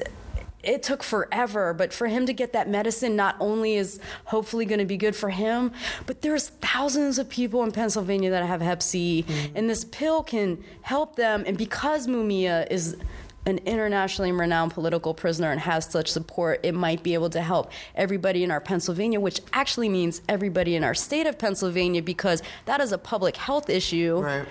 [0.69, 4.81] It took forever, but for him to get that medicine not only is hopefully going
[4.81, 5.73] to be good for him,
[6.07, 9.57] but there's thousands of people in Pennsylvania that have Hep C, mm-hmm.
[9.57, 11.45] and this pill can help them.
[11.47, 12.99] And because Mumia is
[13.47, 17.73] an internationally renowned political prisoner and has such support, it might be able to help
[17.95, 22.83] everybody in our Pennsylvania, which actually means everybody in our state of Pennsylvania because that
[22.83, 24.21] is a public health issue.
[24.21, 24.47] Right.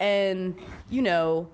[0.00, 0.56] And,
[0.88, 1.48] you know,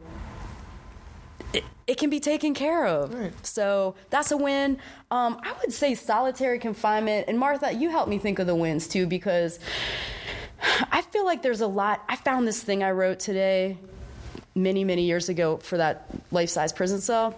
[1.86, 3.12] it, it can be taken care of.
[3.14, 3.46] Right.
[3.46, 4.78] So that's a win.
[5.10, 7.26] Um, I would say solitary confinement.
[7.28, 9.58] And Martha, you helped me think of the wins too because
[10.90, 12.02] I feel like there's a lot.
[12.08, 13.76] I found this thing I wrote today
[14.54, 17.34] many, many years ago for that life size prison cell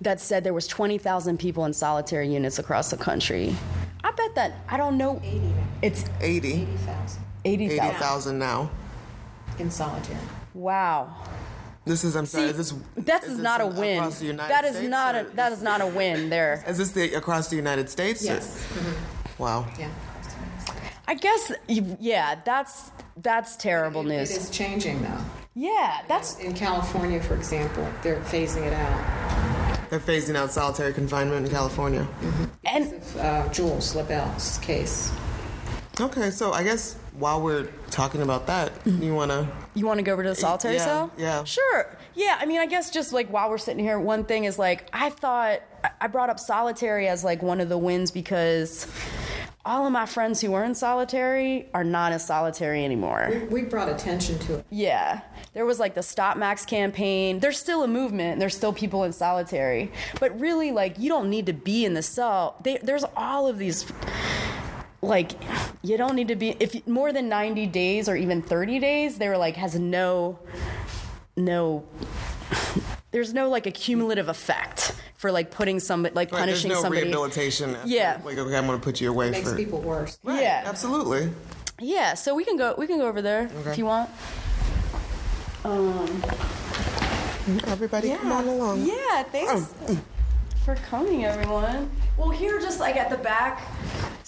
[0.00, 3.54] that said there was 20,000 people in solitary units across the country.
[4.04, 5.20] I bet that, I don't know.
[5.24, 5.54] 80 now.
[5.82, 7.84] It's 80 80,000 80,000.
[7.90, 8.70] 80,000 now.
[9.58, 10.18] in solitary.
[10.54, 11.14] Wow.
[11.86, 12.46] This is I'm sorry.
[12.46, 12.74] See, is this
[13.06, 13.98] that is is this not a win.
[13.98, 16.64] Across the United That is States, not a or that is not a win there.
[16.68, 18.22] Is this the across the United States?
[18.22, 18.66] or- Yes.
[19.38, 19.66] Wow.
[19.78, 19.88] Yeah.
[21.06, 24.30] I guess yeah, that's that's terrible It news.
[24.36, 25.20] is changing though.
[25.54, 29.88] Yeah, that's In California, for example, they're phasing it out.
[29.88, 32.06] They're phasing out solitary confinement in California.
[32.64, 35.12] and Of, uh, Jules Lobel's case.
[36.00, 39.02] Okay, so I guess while we're talking about that, mm-hmm.
[39.02, 39.48] you want to?
[39.74, 41.12] You want to go over to the solitary Yeah, cell?
[41.16, 41.44] yeah.
[41.44, 41.96] Sure.
[42.14, 44.88] Yeah, I mean, I guess just like while we're sitting here, one thing is like,
[44.92, 48.86] I thought, I- I brought up solitary as like one of the wins because
[49.64, 53.42] all of my friends who were in solitary are not in solitary anymore.
[53.50, 54.66] We brought attention to it.
[54.70, 55.22] Yeah.
[55.54, 57.40] There was like the Stop Max campaign.
[57.40, 58.38] There's still a movement.
[58.38, 59.90] There's still people in solitary.
[60.20, 62.56] But really, like, you don't need to be in the cell.
[62.62, 63.90] They, there's all of these.
[65.06, 65.32] Like,
[65.82, 66.56] you don't need to be.
[66.58, 70.38] If more than 90 days or even 30 days, they were like, has no.
[71.36, 71.84] No.
[73.12, 77.02] There's no like accumulative effect for like putting somebody, like Right, there's punishing no somebody.
[77.04, 77.74] rehabilitation.
[77.76, 78.20] after, Yeah.
[78.24, 79.56] Like, okay, I'm going to put you away It makes for.
[79.56, 80.18] people worse.
[80.22, 80.64] Right, Yeah.
[80.66, 81.30] Absolutely.
[81.78, 82.74] Yeah, so we can go.
[82.76, 84.10] We can go over there if you want.
[85.64, 86.22] Um,
[87.66, 88.86] Everybody, come on along.
[88.86, 89.72] Yeah, thanks
[90.64, 91.90] for coming, everyone.
[92.16, 93.60] Well, here, just like at the back.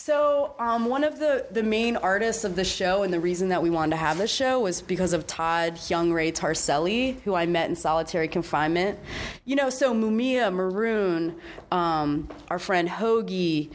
[0.09, 3.63] So, um, one of the, the main artists of the show, and the reason that
[3.63, 7.45] we wanted to have this show was because of Todd Hyung Ray Tarselli, who I
[7.45, 8.99] met in solitary confinement.
[9.45, 11.39] You know, so Mumia, Maroon,
[11.71, 13.71] um, our friend Hoagie,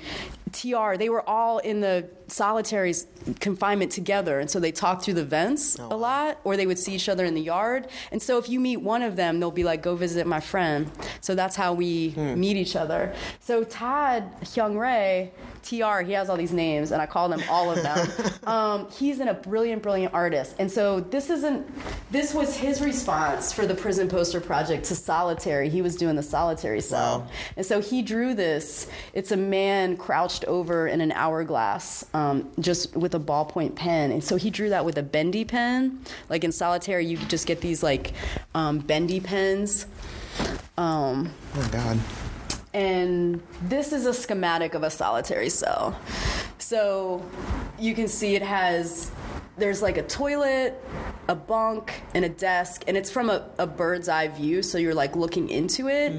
[0.53, 2.93] TR, they were all in the solitary
[3.39, 4.39] confinement together.
[4.39, 7.25] And so they talked through the vents a lot, or they would see each other
[7.25, 7.87] in the yard.
[8.11, 10.91] And so if you meet one of them, they'll be like, go visit my friend.
[11.21, 13.13] So that's how we meet each other.
[13.39, 15.31] So Todd Hyung Ray,
[15.63, 18.07] TR, he has all these names, and I call them all of them.
[18.43, 20.55] um, he's in a brilliant, brilliant artist.
[20.59, 21.65] And so this isn't,
[22.11, 25.69] this was his response for the prison poster project to solitary.
[25.69, 27.19] He was doing the solitary cell.
[27.19, 27.27] Wow.
[27.57, 28.87] And so he drew this.
[29.13, 32.22] It's a man crouched over in an hourglass, um,
[32.59, 34.11] just with a ballpoint pen.
[34.11, 35.99] And so he drew that with a bendy pen.
[36.29, 38.13] Like in solitary, you could just get these like
[38.53, 39.85] um, bendy pens.
[40.77, 41.99] Um, Oh, God.
[42.73, 45.99] and this is a schematic of a solitary cell.
[46.57, 47.23] So
[47.77, 49.11] you can see it has
[49.55, 50.73] there's like a toilet,
[51.27, 54.95] a bunk, and a desk, and it's from a, a bird's eye view, so you're
[54.95, 56.11] like looking into it.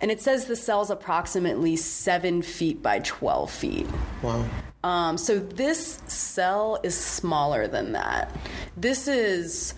[0.00, 3.86] And it says the cell's approximately seven feet by 12 feet.
[4.22, 4.44] Wow.
[4.82, 8.34] Um, so this cell is smaller than that.
[8.76, 9.74] This is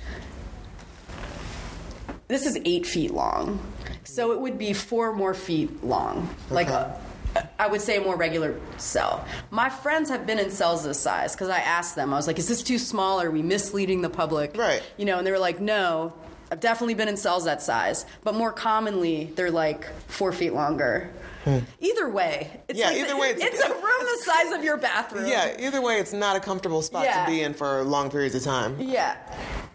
[2.29, 3.61] this is eight feet long.
[4.05, 7.01] So it would be four more feet long, like a,
[7.59, 9.27] I would say a more regular cell.
[9.51, 12.13] My friends have been in cells this size because I asked them.
[12.13, 13.21] I was like, "Is this too small?
[13.21, 14.83] Are we misleading the public?" Right.
[14.97, 16.15] You know, and they were like, "No."
[16.51, 21.09] I've definitely been in cells that size, but more commonly they're like four feet longer.
[21.81, 22.81] Either way, it's Hmm.
[22.83, 25.27] Yeah, like either the- way, it's- it's a room the size of your bathroom.
[25.27, 27.25] Yeah, either way, it's not a comfortable spot Yeah.
[27.25, 28.77] to be in for long periods of time.
[28.81, 29.15] Yeah.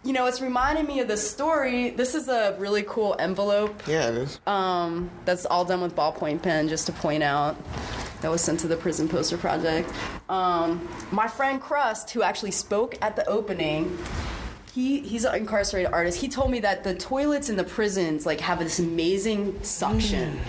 [0.03, 1.89] You know, it's reminding me of this story.
[1.89, 4.39] This is a really cool envelope Yeah, it is.
[4.47, 7.57] um, that's all done with ballpoint pen, just to point out.
[8.21, 9.89] That was sent to the Prison Poster Project.
[10.29, 13.97] Um, my friend Crust, who actually spoke at the opening,
[14.73, 16.19] he, he's an incarcerated artist.
[16.19, 20.39] He told me that the toilets in the prisons like have this amazing suction,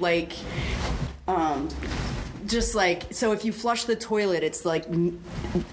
[0.00, 0.32] like,
[1.28, 1.68] um,
[2.46, 3.32] just like so.
[3.32, 4.84] If you flush the toilet, it's like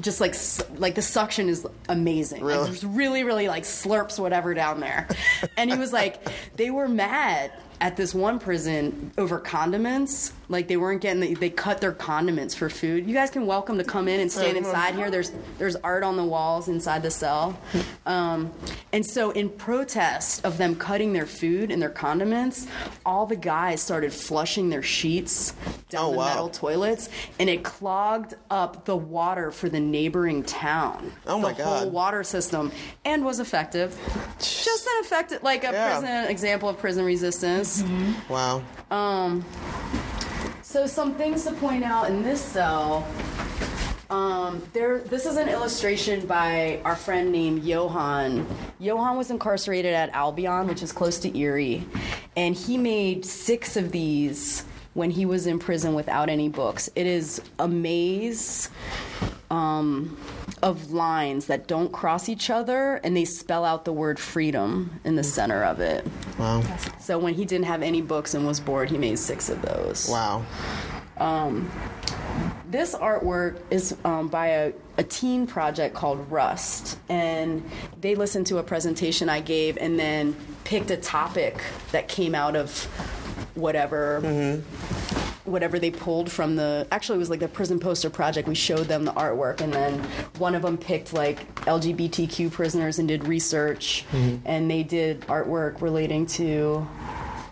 [0.01, 0.35] just like
[0.79, 2.43] like the suction is amazing.
[2.43, 2.65] Like, Really?
[2.65, 5.07] there's really really like slurps whatever down there.
[5.57, 10.33] And he was like, they were mad at this one prison over condiments.
[10.49, 13.05] Like they weren't getting, the, they cut their condiments for food.
[13.05, 15.11] You guys can welcome to come in and stand inside here.
[15.11, 17.59] There's there's art on the walls inside the cell.
[18.05, 18.53] Um,
[18.93, 22.65] and so in protest of them cutting their food and their condiments,
[23.05, 25.51] all the guys started flushing their sheets
[25.89, 26.25] down Oh, the wow.
[26.27, 27.09] metal toilets,
[27.39, 31.11] and it clogged up the water for the neighboring town.
[31.25, 31.91] Oh, my the whole God.
[31.93, 32.71] water system,
[33.03, 33.97] and was effective.
[34.39, 35.99] Just an effective, like a Yeah.
[35.99, 37.66] prison example of prison resistance.
[38.29, 38.63] Wow.
[38.91, 39.43] Um,
[40.61, 43.07] so some things to point out in this cell.
[44.09, 48.47] Um, there, this is an illustration by our friend named Johan.
[48.79, 51.85] Johan was incarcerated at Albion, which is close to Erie,
[52.37, 56.89] and he made six of these when he was in prison without any books.
[56.95, 58.69] It is a maze
[59.49, 60.17] um,
[60.61, 65.15] of lines that don't cross each other, and they spell out the word freedom in
[65.15, 66.05] the center of it.
[66.37, 66.63] Wow.
[66.99, 70.09] So when he didn't have any books and was bored, he made six of those.
[70.09, 70.45] Wow.
[71.17, 71.71] Um,
[72.69, 77.67] this artwork is um, by a, a teen project called Rust, and
[78.01, 82.55] they listened to a presentation I gave and then picked a topic that came out
[82.55, 82.83] of
[83.55, 84.61] whatever.
[85.47, 88.47] Whatever they pulled from the actually it was like the prison poster project.
[88.47, 89.99] We showed them the artwork, and then
[90.37, 94.05] one of them picked like LGBTQ prisoners and did research,
[94.45, 96.85] and they did artwork relating to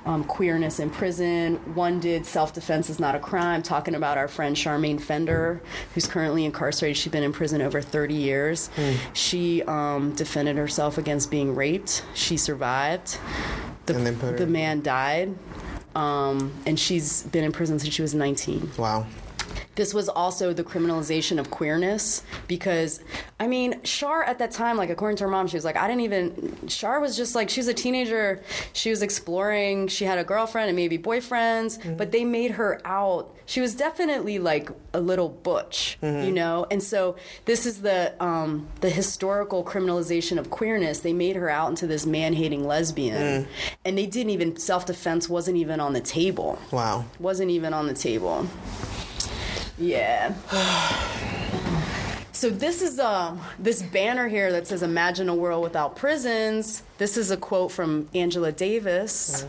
[0.05, 1.55] um, queerness in prison.
[1.73, 5.61] One did Self Defense is Not a Crime, talking about our friend Charmaine Pfender,
[5.93, 6.97] who's currently incarcerated.
[6.97, 8.67] She's been in prison over 30 years.
[8.75, 8.91] Hmm.
[9.13, 12.03] She um, defended herself against being raped.
[12.13, 13.17] She survived.
[13.87, 15.33] The, And they put her- the man died.
[15.95, 19.05] Um, and she's been in prison since she was 19 Wow.
[19.75, 23.01] This was also the criminalization of queerness because
[23.39, 25.87] I mean, Shar at that time, like according to her mom, she was like, I
[25.87, 28.41] didn't even Shar was just like she was a teenager,
[28.73, 31.95] she was exploring, she had a girlfriend and maybe boyfriends, mm-hmm.
[31.95, 33.35] but they made her out.
[33.47, 36.25] She was definitely like a little butch, mm-hmm.
[36.25, 36.65] you know?
[36.71, 37.15] And so
[37.45, 40.99] this is the um the historical criminalization of queerness.
[40.99, 43.43] They made her out into this man-hating lesbian.
[43.43, 43.47] Mm.
[43.83, 47.05] And they didn't even self-defense wasn't even on the table Wow.
[47.19, 48.47] wasn't even on the table.
[49.77, 50.33] Yeah.
[52.35, 57.15] So this is um this banner here that says "Imagine a world without prisons." This
[57.15, 59.45] is a quote from Angela Davis.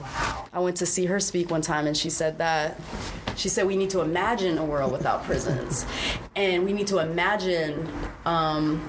[0.53, 2.81] I went to see her speak one time, and she said that.
[3.35, 5.85] She said we need to imagine a world without prisons,
[6.37, 7.89] and we need to imagine
[8.25, 8.81] um,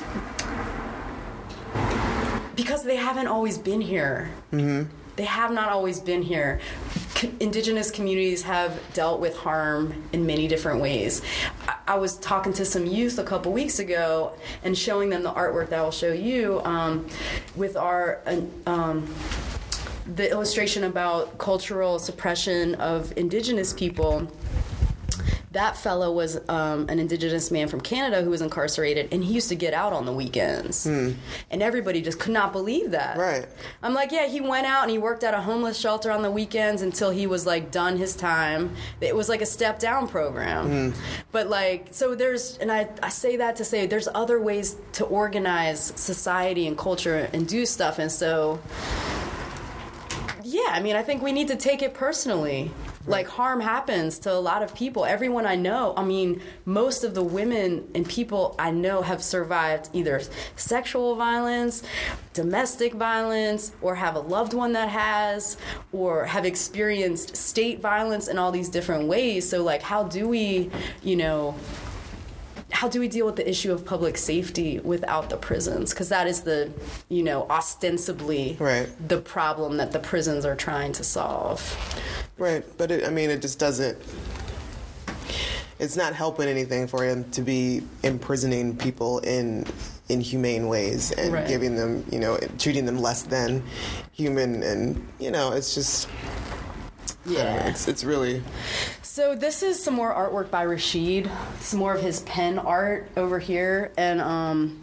[2.55, 4.29] because they haven't always been here.
[5.17, 6.61] They have not always been here.
[7.39, 11.23] Indigenous communities have dealt with harm in many different ways.
[11.67, 15.31] I, I was talking to some youth a couple weeks ago and showing them the
[15.31, 17.07] artwork that I'll show you um,
[17.55, 18.21] with our.
[18.65, 19.13] Um,
[20.15, 24.31] the illustration about cultural suppression of indigenous people
[25.57, 29.49] that fellow was um, an indigenous man from Canada who was incarcerated, and he used
[29.49, 30.85] to get out on the weekends.
[30.85, 31.17] And
[31.51, 33.17] everybody just could not believe that.
[33.17, 33.47] Right.
[33.81, 36.29] I'm like, yeah, he went out and he worked at a homeless shelter on the
[36.29, 38.75] weekends until he was like done his time.
[39.01, 40.93] It was like a step down program.
[41.31, 45.05] But like, so there's, and I, I say that to say there's other ways to
[45.05, 47.97] organize society and culture and do stuff.
[47.97, 48.59] And so,
[50.43, 52.71] yeah, I mean, I think we need to take it personally.
[53.07, 55.05] Like, harm happens to a lot of people.
[55.05, 59.89] Everyone I know, I mean, most of the women and people I know have survived
[59.93, 60.21] either
[60.57, 61.83] sexual violence,
[62.33, 65.55] domestic violence, or have a loved one that has,
[65.93, 69.47] or have experienced state violence in all these different ways.
[69.47, 70.69] So, like, how do we,
[71.01, 71.55] you know,
[72.71, 75.91] how do we deal with the issue of public safety without the prisons?
[75.91, 76.69] Because that is the,
[77.09, 78.89] you know, ostensibly Right.
[79.07, 81.61] the problem that the prisons are trying to solve.
[82.37, 83.97] Right, but it, I mean, it just doesn't.
[85.79, 89.65] It's not helping anything for him to be imprisoning people in
[90.09, 91.47] inhumane ways and Right.
[91.47, 93.63] giving them, you know, treating them less than
[94.11, 96.07] human, and you know, it's just.
[97.25, 97.67] Know, Yeah.
[97.67, 98.41] it's it's really
[99.17, 101.27] So this is some more artwork by Rashid.
[101.59, 104.79] Some more of his pen art over here, and um,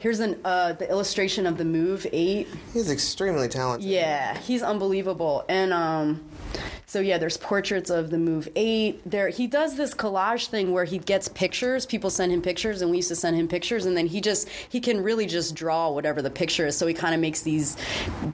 [0.00, 2.48] here's an uh, the illustration of the Move Eight.
[2.72, 3.88] he's extremely talented.
[3.88, 5.44] Yeah, he's unbelievable.
[5.48, 6.28] And um
[6.88, 9.02] so yeah, there's portraits of the Move Eight.
[9.04, 11.84] There he does this collage thing where he gets pictures.
[11.84, 14.48] People send him pictures, and we used to send him pictures, and then he just
[14.70, 16.78] he can really just draw whatever the picture is.
[16.78, 17.76] So he kind of makes these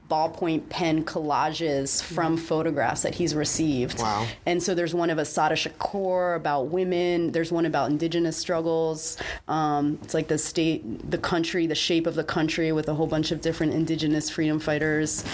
[0.09, 3.99] ballpoint pen collages from photographs that he's received.
[3.99, 4.25] Wow.
[4.47, 7.33] And so there's one of Assata Shakur about women.
[7.33, 9.17] There's one about indigenous struggles.
[9.49, 13.09] Um, it's like the state, the country, the shape of the country with a whole
[13.09, 15.25] bunch of different indigenous freedom fighters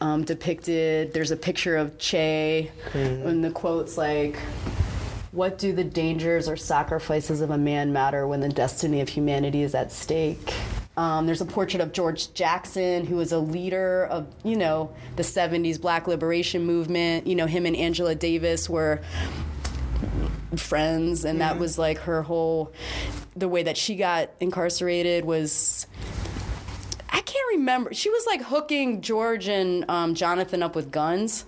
[0.00, 1.12] um, depicted.
[1.12, 2.61] There's a picture of Che,
[2.94, 4.38] and the quote's like,
[5.32, 9.62] what do the dangers or sacrifices of a man matter when the destiny of humanity
[9.62, 10.54] is at stake?
[10.94, 15.22] Um, there's a portrait of George Jackson, who was a leader of, you know, the
[15.22, 17.26] 70s Black Liberation Movement.
[17.26, 19.00] You know, him and Angela Davis were
[20.56, 22.72] friends, and that was like her whole,
[23.34, 25.86] the way that she got incarcerated was.
[27.08, 27.94] I can't remember.
[27.94, 31.46] She was like hooking George and um, Jonathan up with guns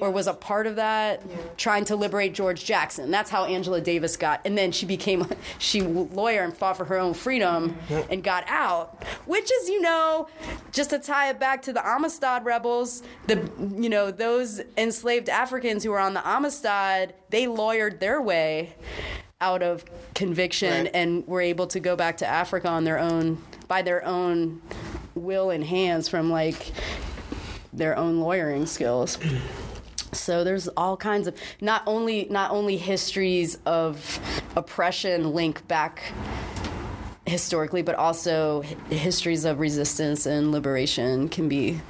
[0.00, 1.22] or was a part of that
[1.56, 3.10] trying to liberate george jackson.
[3.10, 5.26] That's how angela davis got and then she became
[5.58, 7.76] she lawyer and fought for her own freedom
[8.10, 10.28] and got out which is you know
[10.72, 13.36] just to tie it back to the amistad rebels the
[13.76, 18.74] you know those enslaved africans who were on the amistad they lawyered their way
[19.40, 19.84] out of
[20.14, 20.90] conviction Right.
[20.94, 24.60] and were able to go back to africa on their own by their own
[25.14, 26.72] will and hands from like
[27.72, 29.18] their own lawyering skills
[30.18, 34.20] so there's all kinds of not only not only histories of
[34.56, 36.02] oppression link back
[37.26, 41.80] historically but also histories of resistance and liberation can be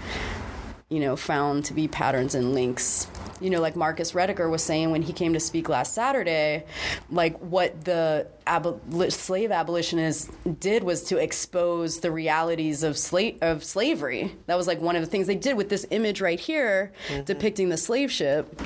[0.88, 3.06] you know found to be patterns and links
[3.40, 6.64] you know, like Marcus Rediker was saying when he came to speak last Saturday,
[7.10, 13.64] like what the abol- slave abolitionists did was to expose the realities of slave of
[13.64, 14.34] slavery.
[14.46, 17.22] That was like one of the things they did with this image right here mm-hmm.
[17.24, 18.60] depicting the slave ship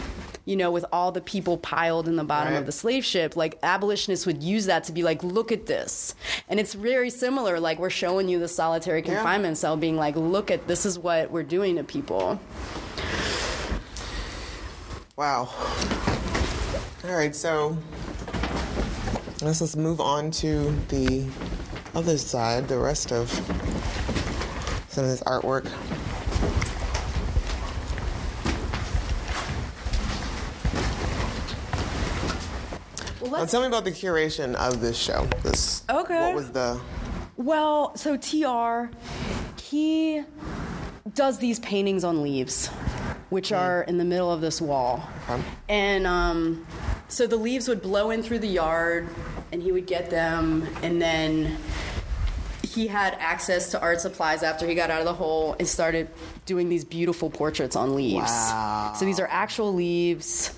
[0.45, 2.59] you know, with all the people piled in the bottom right.
[2.59, 6.15] of the slave ship, like abolitionists would use that to be like, look at this.
[6.49, 7.61] And it's very similar.
[7.61, 9.61] Like, we're showing you the solitary confinement yeah.
[9.61, 12.41] cell being like, look at this is what we're doing to people.
[15.21, 15.51] Wow.
[17.05, 17.77] All right, so
[19.43, 21.29] let's just move on to the
[21.95, 23.29] other side, the rest of
[24.89, 25.67] some of this artwork.
[33.21, 35.29] Well, now tell me about the curation of this show.
[35.43, 36.19] This okay.
[36.19, 36.81] What was the?
[37.37, 38.91] Well, so Tr,
[39.61, 40.23] he
[41.13, 42.71] does these paintings on leaves
[43.31, 45.09] which are in the middle of this wall.
[45.29, 45.43] Okay.
[45.69, 46.67] And um,
[47.09, 49.09] so the leaves would blow in through the yard,
[49.53, 51.57] and he would get them, and then
[52.63, 56.09] he had access to art supplies after he got out of the hole and started
[56.47, 58.31] doing these beautiful portraits on leaves.
[58.31, 58.95] Wow.
[58.97, 60.55] So these are actual leaves.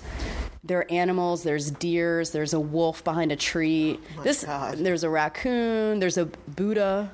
[0.63, 1.43] There are animals.
[1.43, 2.31] There's deers.
[2.31, 3.99] There's a wolf behind a tree.
[4.17, 4.77] Oh this God.
[4.77, 5.99] there's a raccoon.
[5.99, 7.11] There's a Buddha,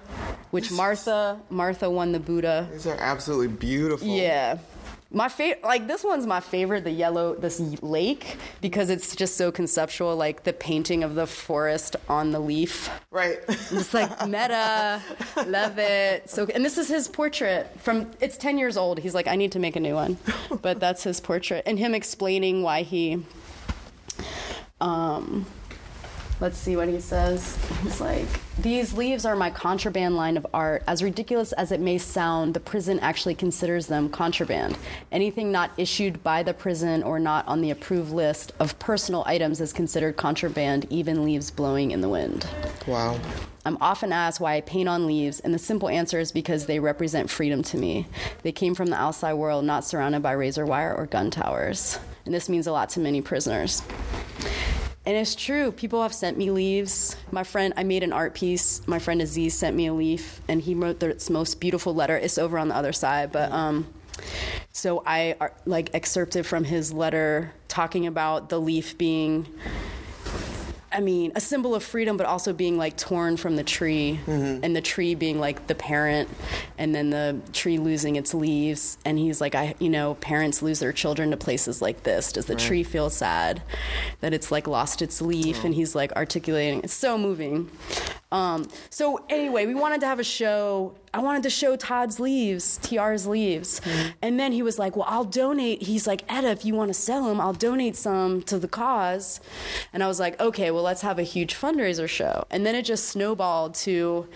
[0.51, 2.67] which Martha Martha won the Buddha.
[2.71, 4.07] These are absolutely beautiful.
[4.07, 4.59] Yeah.
[5.11, 9.51] My favorite, like this one's my favorite, the yellow, this lake, because it's just so
[9.51, 12.91] conceptual, like the painting of the forest on the leaf.
[13.09, 13.39] Right.
[13.47, 15.01] It's like meta,
[15.47, 16.29] love it.
[16.29, 18.11] So, and this is his portrait from.
[18.21, 18.99] It's ten years old.
[18.99, 20.17] He's like, I need to make a new one,
[20.61, 23.23] but that's his portrait, and him explaining why he.
[24.79, 25.47] Um,
[26.39, 27.57] let's see what he says.
[27.83, 28.27] He's like,
[28.59, 30.83] These leaves are my contraband line of art.
[30.87, 34.77] As ridiculous as it may sound, the prison actually considers them contraband.
[35.11, 39.61] Anything not issued by the prison or not on the approved list of personal items
[39.61, 42.47] is considered contraband, even leaves blowing in the wind.
[42.87, 43.19] Wow.
[43.65, 46.79] I'm often asked why I paint on leaves, and the simple answer is because they
[46.79, 48.07] represent freedom to me.
[48.41, 51.99] They came from the outside world, not surrounded by razor wire or gun towers.
[52.25, 53.83] And this means a lot to many prisoners.
[55.09, 55.71] And it's true.
[55.71, 57.15] People have sent me leaves.
[57.31, 58.87] My friend, I made an art piece.
[58.87, 62.15] My friend Aziz sent me a leaf, and he wrote the most beautiful letter.
[62.15, 63.91] It's over on the other side, but um,
[64.71, 65.35] so I
[65.65, 69.47] like excerpted from his letter talking about the leaf being
[70.91, 74.63] I mean, a symbol of freedom, but also being like torn from the tree, mm-hmm.
[74.63, 76.29] and the tree being like the parent,
[76.77, 78.97] and then the tree losing its leaves.
[79.05, 82.31] And he's like, I, you know, parents lose their children to places like this.
[82.31, 82.63] Does the right.
[82.63, 83.61] tree feel sad
[84.21, 85.59] that it's like lost its leaf?
[85.61, 85.67] Oh.
[85.67, 86.81] And he's like articulating.
[86.83, 87.69] It's so moving.
[88.31, 90.95] Um, so anyway, we wanted to have a show.
[91.13, 94.09] I wanted to show Todd's leaves, TR's leaves, mm-hmm.
[94.21, 96.93] and then he was like, "Well, I'll donate." He's like, "Etta, if you want to
[96.93, 99.39] sell them, I'll donate some to the cause."
[99.93, 102.83] And I was like, "Okay, well, let's have a huge fundraiser show." And then it
[102.83, 104.27] just snowballed to,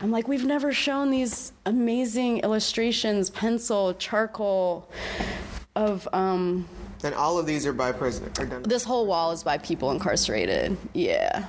[0.00, 4.88] I'm like, "We've never shown these amazing illustrations, pencil, charcoal,
[5.74, 6.68] of." Um,
[7.02, 8.32] and all of these are by prisoners.
[8.64, 10.76] This whole wall is by people incarcerated.
[10.92, 11.46] Yeah.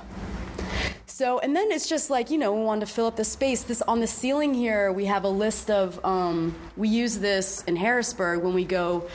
[1.06, 3.62] So, and then it's just like, you know, we wanted to fill up the space.
[3.62, 7.76] This on the ceiling here, we have a list of, um, we use this in
[7.76, 9.08] Harrisburg when we go,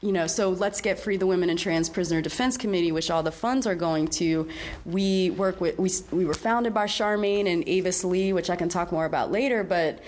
[0.00, 3.22] you know, so let's get free the women and trans prisoner defense committee, which all
[3.22, 4.48] the funds are going to.
[4.84, 8.68] We work with, we, we were founded by Charmaine and Avis Lee, which I can
[8.68, 10.02] talk more about later, but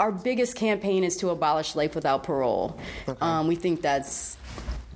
[0.00, 2.78] our biggest campaign is to abolish life without parole.
[3.06, 3.18] Okay.
[3.20, 4.36] Um, we think that's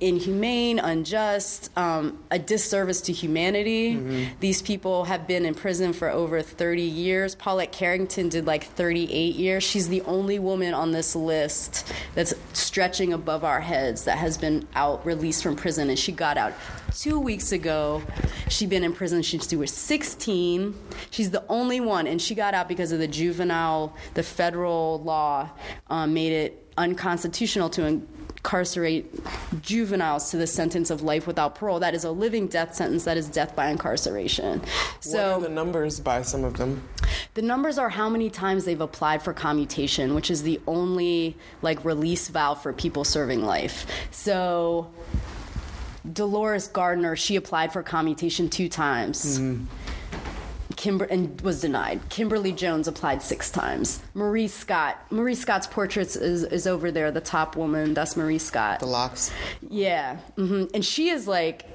[0.01, 3.95] inhumane, unjust, um, a disservice to humanity.
[3.95, 4.39] Mm-hmm.
[4.41, 7.33] These people have been in prison for over 30 years.
[7.33, 9.63] Paulette Carrington did like 38 years.
[9.63, 14.67] She's the only woman on this list that's stretching above our heads that has been
[14.75, 16.53] out released from prison, and she got out
[16.93, 18.03] two weeks ago.
[18.49, 20.75] She'd been in prison since she was 16.
[21.09, 25.49] She's the only one, and she got out because of the juvenile, the federal law
[25.87, 28.01] um, made it unconstitutional to
[28.45, 29.11] incarcerate
[29.63, 31.79] juveniles to the sentence of life without parole.
[31.79, 33.03] That is a living death sentence.
[33.03, 34.61] That is death by incarceration.
[34.99, 36.87] So, the numbers by some of them?
[37.33, 41.83] The numbers are how many times they've applied for commutation, which is the only like
[41.83, 43.87] release valve for people serving life.
[44.11, 44.91] So
[46.13, 49.39] Dolores Gardner, she applied for commutation two times.
[49.39, 49.65] Mm-hmm.
[50.85, 51.99] Kimber and was denied.
[52.09, 54.03] Kimberly Jones applied six times.
[54.13, 55.03] Marie Scott.
[55.09, 57.09] Marie Scott's portraits is, is over there.
[57.09, 57.95] The top woman.
[57.95, 58.81] That's Marie Scott.
[58.81, 59.31] The locks.
[59.67, 60.65] Yeah, mm-hmm.
[60.75, 61.65] and she is like.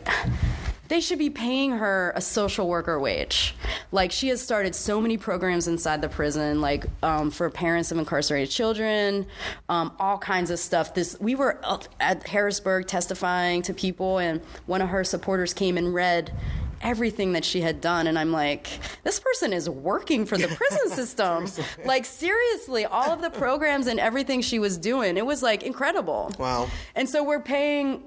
[0.86, 3.56] they should be paying her a social worker wage.
[3.90, 7.98] Like she has started so many programs inside the prison, like um, for parents of
[7.98, 9.26] incarcerated children,
[9.68, 10.94] um, all kinds of stuff.
[10.94, 11.60] This we were
[11.98, 16.32] at Harrisburg testifying to people, and one of her supporters came and read
[16.80, 18.66] everything that she had done and i'm like
[19.04, 21.46] this person is working for the prison system
[21.84, 26.32] like seriously all of the programs and everything she was doing it was like incredible
[26.38, 26.68] Wow.
[26.94, 28.02] and so we're paying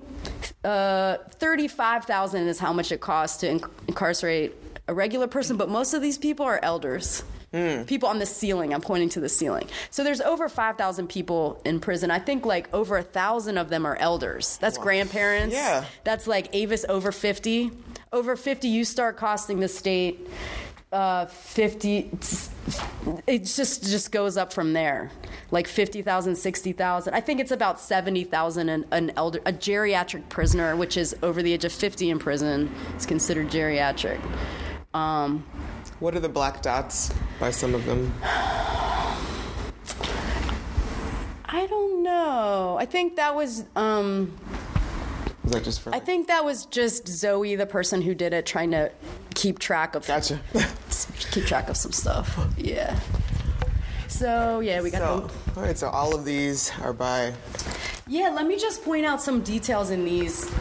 [0.64, 4.54] uh, 35000 is how much it costs to inc- incarcerate
[4.88, 7.24] a regular person but most of these people are elders
[7.86, 8.74] People on the ceiling.
[8.74, 9.68] I'm pointing to the ceiling.
[9.92, 12.10] So there's over 5,000 people in prison.
[12.10, 14.58] I think like over a thousand of them are elders.
[14.58, 15.54] That's grandparents.
[15.54, 15.86] Yeah.
[16.04, 17.70] That's like Avis over 50.
[18.14, 20.30] Over 50, you start costing the state
[20.92, 22.12] uh, 50.
[23.26, 25.10] It just just goes up from there,
[25.50, 27.12] like 50,000, 60,000.
[27.12, 31.52] I think it's about 70,000 an, an elder, a geriatric prisoner, which is over the
[31.52, 34.22] age of 50 in prison, is considered geriatric.
[34.94, 35.44] Um,
[36.00, 38.14] What are the black dots by some of them?
[41.46, 42.78] I don't know.
[42.80, 43.66] I think that was.
[43.76, 44.38] Um,
[45.54, 45.94] that just for?
[45.94, 48.92] I think that was just Zoe, the person who did it, trying to
[49.36, 50.40] keep track of Gotcha.
[51.32, 52.38] keep track of some stuff.
[52.58, 53.00] Yeah.
[54.08, 55.60] So yeah, we got so, the.
[55.60, 55.78] all right.
[55.78, 57.34] So all of these are by.
[58.08, 60.52] Yeah, let me just point out some details in these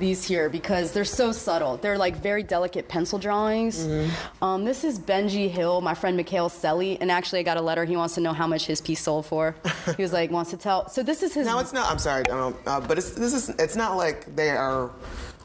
[0.00, 1.76] these here because they're so subtle.
[1.76, 3.86] They're like very delicate pencil drawings.
[3.86, 4.44] Mm-hmm.
[4.44, 7.84] Um, this is Benji Hill, my friend Mikhail Selly, and actually I got a letter.
[7.84, 9.54] He wants to know how much his piece sold for.
[9.96, 10.88] he was like, wants to tell.
[10.88, 11.46] So this is his.
[11.46, 11.90] No, it's not.
[11.90, 12.24] I'm sorry.
[12.26, 13.50] I don't, uh, but it's this is.
[13.50, 14.90] It's not like they are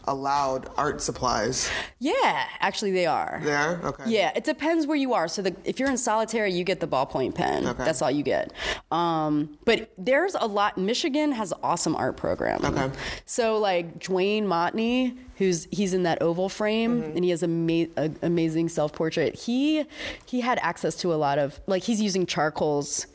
[0.08, 1.70] allowed art supplies.
[2.00, 3.42] yeah, actually they are.
[3.44, 4.04] They are okay.
[4.08, 5.28] Yeah, it depends where you are.
[5.28, 7.66] So the, if you're in solitary, you get the ballpoint pen.
[7.68, 7.84] Okay.
[7.84, 8.52] That's all you get.
[8.92, 10.78] Um, but there's a lot.
[10.78, 12.64] Michigan has an awesome art program.
[12.64, 12.90] Okay.
[13.26, 17.16] So like Dwayne Motney, who's he's in that oval frame Mm-hmm.
[17.16, 19.36] and he has a, ma- a amazing self portrait.
[19.36, 19.86] He
[20.26, 23.08] he had access to a lot of like he's using charcoals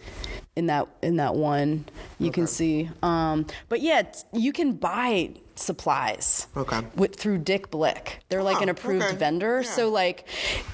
[0.57, 1.85] in that in that one
[2.19, 2.91] you can see.
[3.03, 5.31] Um, but yeah, you can buy
[5.61, 6.81] supplies Okay.
[6.97, 8.21] with through Dick Blick.
[8.29, 9.17] They're like Oh, an approved okay.
[9.17, 9.61] vendor.
[9.63, 9.71] Yeah.
[9.71, 10.27] So like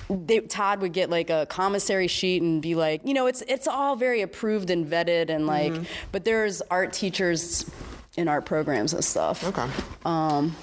[0.09, 3.67] they, Todd would get like a commissary sheet and be like, you know, it's it's
[3.67, 5.85] all very approved and vetted and like Mm-hmm.
[6.13, 7.69] but there's art teachers
[8.17, 9.45] in art programs and stuff.
[9.45, 9.69] Okay.
[10.05, 10.55] Um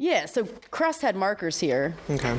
[0.00, 1.94] yeah, so Crust had markers here.
[2.10, 2.36] Okay.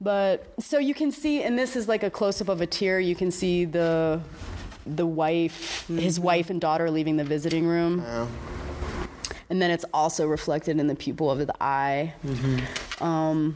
[0.00, 2.98] But so you can see, and this is like a close up of a tear.
[2.98, 4.20] You can see the
[4.84, 8.26] the wife, his wife and daughter leaving the visiting room, Yeah.
[9.52, 12.14] And then it's also reflected in the pupil of the eye.
[13.02, 13.54] Um,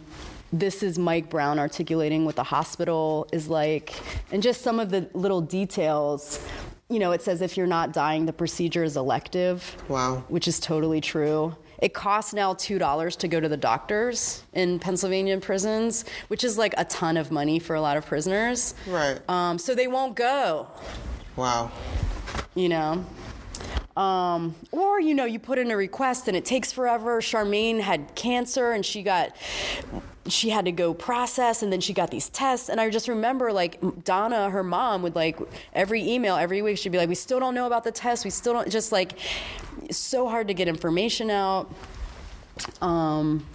[0.53, 3.95] this is Mike Brown articulating what the hospital is like,
[4.31, 6.47] and just some of the little details.
[6.91, 9.75] You know, it says if you're not dying, the procedure is elective.
[9.89, 10.23] Wow.
[10.29, 11.57] Which is totally true.
[11.81, 16.59] It costs now two dollars to go to the doctors in Pennsylvania prisons, which is
[16.59, 18.75] like a ton of money for a lot of prisoners.
[18.87, 19.19] Right.
[19.31, 20.67] Um, so they won't go.
[21.37, 21.73] Wow.
[22.55, 23.07] You know.
[23.97, 27.21] Um, or you know, you put in a request and it takes forever.
[27.21, 29.35] Charmaine had cancer and she got
[30.29, 32.69] she had to go process and then she got these tests.
[32.69, 35.39] And i just remember like donna her mom would like
[35.73, 38.25] every email every week she'd be like we still don't know about the test.
[38.25, 39.19] We still don't just like
[39.91, 41.73] so hard to get information out.
[42.83, 43.47] Um,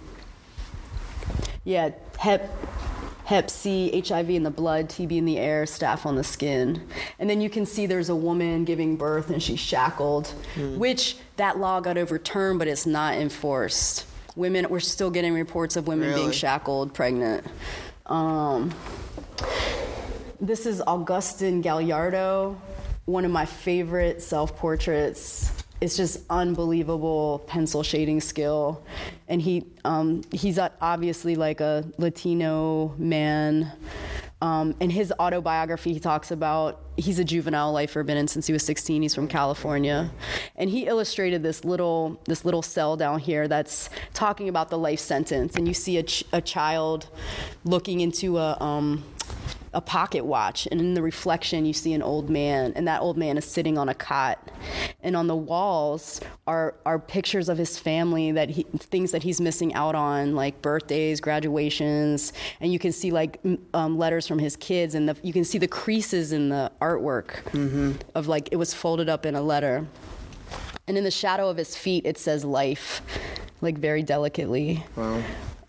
[1.64, 2.50] yeah hep
[3.24, 6.86] hep c hiv in the blood tb in the air staph on the skin.
[7.18, 10.34] And then you can see there's a woman giving birth and she's shackled
[10.76, 14.06] which that law got overturned but it's not enforced.
[14.36, 17.46] Women we're still getting reports of women being shackled pregnant.
[18.06, 18.74] Um,
[20.40, 22.60] this is Augustin Gallardo,
[23.04, 25.61] one of my favorite self portraits.
[25.82, 28.84] It's just unbelievable pencil shading skill,
[29.26, 33.72] and he um, he's obviously like a Latino man.
[34.40, 38.52] Um, in his autobiography, he talks about he's a juvenile lifer, been in since he
[38.52, 39.02] was 16.
[39.02, 40.12] He's from California,
[40.54, 45.00] and he illustrated this little this little cell down here that's talking about the life
[45.00, 45.56] sentence.
[45.56, 47.08] And you see a, ch- a child
[47.64, 49.02] looking into a um,
[49.74, 53.16] a pocket watch, and in the reflection, you see an old man, and that old
[53.16, 54.50] man is sitting on a cot.
[55.02, 59.40] And on the walls are are pictures of his family that he things that he's
[59.40, 63.40] missing out on, like birthdays, graduations, and you can see like
[63.74, 67.40] um, letters from his kids, and the, you can see the creases in the artwork
[68.14, 69.86] of like it was folded up in a letter.
[70.88, 73.00] And in the shadow of his feet, it says life,
[73.60, 75.22] like very delicately Wow.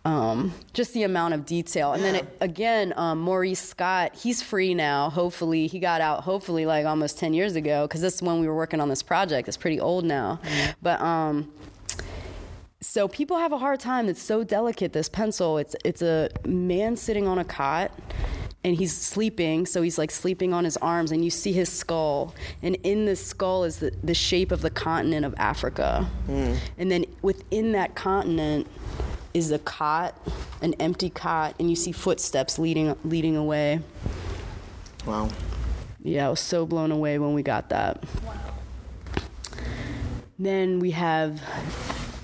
[0.06, 1.94] Um, just the amount of detail.
[1.94, 5.10] And then it, again, um, Maurice Scott, he's free now.
[5.10, 6.24] Hopefully, he got out.
[6.24, 9.02] Hopefully, like almost ten years ago, because this is when we were working on this
[9.02, 9.48] project.
[9.48, 10.40] It's pretty old now,
[10.82, 11.52] but um,
[12.84, 14.10] So people have a hard time.
[14.10, 14.92] It's so delicate.
[14.94, 15.58] This pencil.
[15.58, 17.92] It's it's a man sitting on a cot,
[18.64, 19.66] and he's sleeping.
[19.66, 22.36] So he's like sleeping on his arms, and you see his skull.
[22.62, 26.08] And in this skull is the, the shape of the continent of Africa.
[26.78, 28.68] And then within that continent
[29.34, 30.16] is a cot,
[30.62, 33.82] an empty cot, and you see footsteps leading leading away.
[35.06, 35.30] Wow.
[36.02, 38.04] Yeah, I was so blown away when we got that.
[38.24, 38.34] Wow.
[40.38, 41.42] Then we have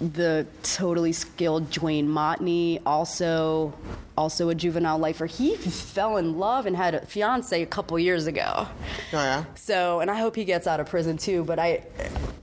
[0.01, 3.73] the totally skilled Dwayne Motney, also
[4.17, 5.25] also a juvenile lifer.
[5.25, 8.67] He fell in love and had a fiance a couple years ago.
[8.67, 8.67] Oh
[9.13, 9.45] yeah.
[9.55, 11.45] So, and I hope he gets out of prison too.
[11.45, 11.83] But I,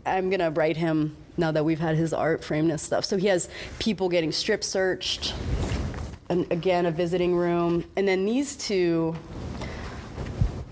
[0.07, 3.05] I'm gonna write him now that we've had his art framed and stuff.
[3.05, 3.49] So he has
[3.79, 5.35] people getting strip searched,
[6.29, 9.17] and again a visiting room, and then these two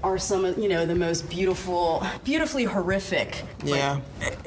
[0.03, 4.01] are some of you know the most beautiful, beautifully horrific, like, Yeah.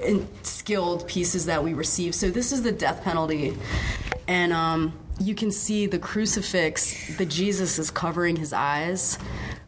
[0.03, 2.13] and skilled pieces that we receive.
[2.15, 3.57] So this is the death penalty,
[4.27, 7.17] and um, you can see the crucifix.
[7.17, 9.17] The Jesus is covering his eyes.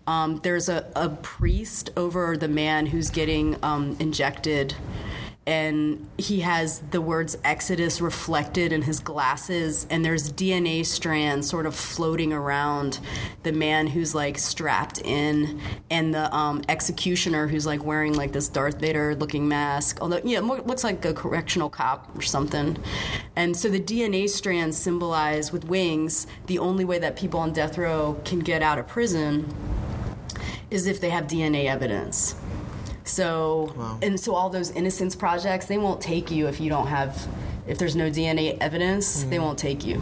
[0.10, 4.74] Um, there's a, a priest over the man who's getting um, injected,
[5.46, 11.68] and he has the words Exodus reflected in his glasses, and there's DNA strands sort
[11.68, 13.00] of floating around
[13.44, 18.48] the man who's like strapped in, and the um, executioner who's like wearing like this
[18.48, 22.80] Darth Vader looking mask, although yeah, looks like a correctional cop or something.
[23.36, 27.78] And so the DNA strands symbolize with wings the only way that people on death
[27.78, 29.54] row can get out of prison
[30.72, 32.36] is if they have DNA evidence.
[33.04, 37.28] So and so all those innocence projects, they won't take you if you don't have
[37.68, 39.46] if there's no DNA evidence, they mm-hmm.
[39.46, 40.02] won't take you.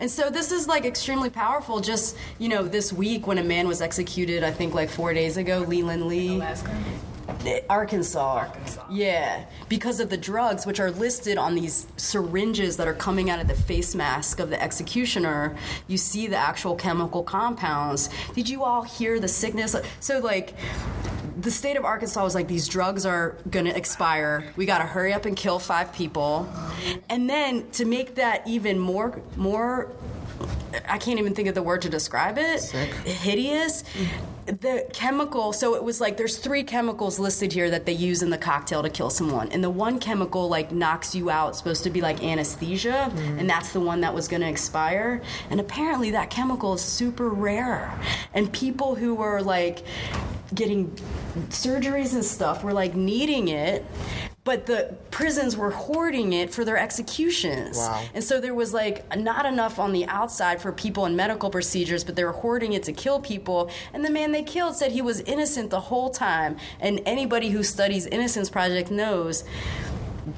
[0.00, 1.80] And so this is like extremely powerful.
[1.80, 5.36] Just you know, this week when a man was executed, I think like four days
[5.36, 6.40] ago, Ledell Lee.
[7.68, 8.48] Arkansas.
[8.90, 13.40] Yeah, because of the drugs which are listed on these syringes that are coming out
[13.40, 15.56] of the face mask of the executioner,
[15.88, 18.10] you see the actual chemical compounds.
[18.34, 19.74] Did you all hear the sickness?
[20.00, 20.54] So, like,
[21.40, 24.52] the state of Arkansas was like, these drugs are gonna expire.
[24.56, 26.48] We gotta hurry up and kill five people.
[27.08, 29.90] And then to make that even more, more
[30.88, 32.60] I can't even think of the word to describe it.
[32.60, 32.92] Sick.
[33.04, 33.84] Hideous.
[34.46, 38.28] The chemical, so it was like there's three chemicals listed here that they use in
[38.28, 39.50] the cocktail to kill someone.
[39.52, 43.38] And the one chemical like knocks you out, supposed to be like anesthesia, mm-hmm.
[43.38, 45.22] and that's the one that was going to expire.
[45.48, 47.98] And apparently that chemical is super rare.
[48.34, 49.82] And people who were like
[50.54, 50.90] getting
[51.48, 53.84] surgeries and stuff were like needing it.
[54.44, 57.78] But the prisons were hoarding it for their executions.
[57.78, 58.04] Wow.
[58.12, 62.04] And so there was like not enough on the outside for people in medical procedures,
[62.04, 63.70] but they were hoarding it to kill people.
[63.94, 66.58] And the man they killed said he was innocent the whole time.
[66.78, 69.44] And anybody who studies Innocence Project knows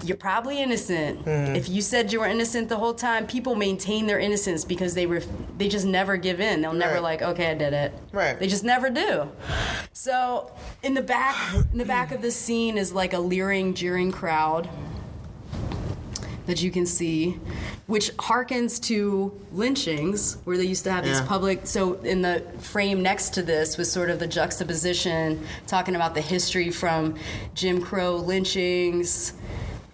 [0.04, 1.24] you're probably innocent.
[1.24, 1.56] Mm-hmm.
[1.56, 5.06] If you said you were innocent the whole time, people maintain their innocence because they
[5.06, 5.22] were
[5.58, 6.60] they just never give in.
[6.62, 7.02] They'll never Right.
[7.02, 7.92] like, okay, I did it.
[8.12, 8.38] Right.
[8.38, 9.30] They just never do.
[9.92, 10.50] So
[10.82, 11.36] in the back
[11.72, 14.68] in the back of this scene is like a leering, jeering crowd
[16.46, 17.38] that you can see,
[17.86, 21.66] which harkens to lynchings, where they used to have these public.
[21.66, 26.20] So, in the frame next to this was sort of the juxtaposition, talking about the
[26.20, 27.16] history from
[27.54, 29.32] Jim Crow lynchings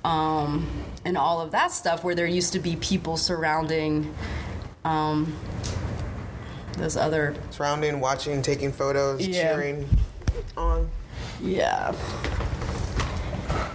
[0.04, 0.68] um,
[1.04, 4.14] and all of that stuff, where there used to be people surrounding
[4.84, 5.34] um,
[6.78, 9.52] those other Surrounding, watching, taking photos, Yeah.
[9.54, 9.88] cheering
[10.56, 10.90] on.
[11.40, 11.94] Yeah.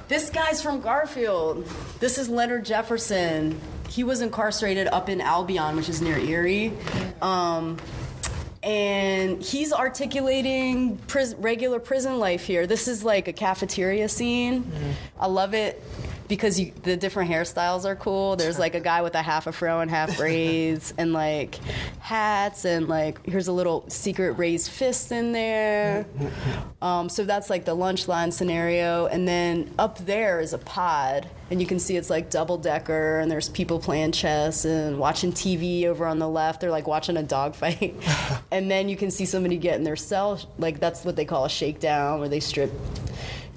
[0.08, 1.66] This guy's from Garfield.
[2.00, 3.60] This is Leonard Jefferson.
[3.90, 6.72] He was incarcerated up in Albion, which is near Erie.
[7.22, 7.78] Um,
[8.64, 12.68] and he's articulating pris- regular prison life here.
[12.68, 14.72] This is like a cafeteria scene.
[15.20, 15.82] I love it
[16.28, 18.36] because you, the different hairstyles are cool.
[18.36, 21.56] There's like a guy with a half a afro and half braids, and like
[22.00, 26.06] hats, and like here's a little secret raised fist in there.
[26.82, 29.08] Um, so that's like the lunch line scenario.
[29.08, 33.20] And then up there is a pod, and you can see it's like double decker,
[33.20, 36.62] and there's people playing chess and watching TV over on the left.
[36.62, 37.96] They're like watching a dog fight.
[38.52, 41.46] and then you can see somebody get in their cell, like that's what they call
[41.46, 42.72] a shakedown, where they strip.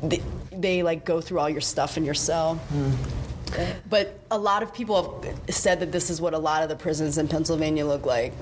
[0.03, 0.23] They,
[0.53, 2.61] they like go through all your stuff in your cell.
[3.89, 6.77] But a lot of people have said that this is what a lot of the
[6.77, 8.33] prisons in Pennsylvania look like.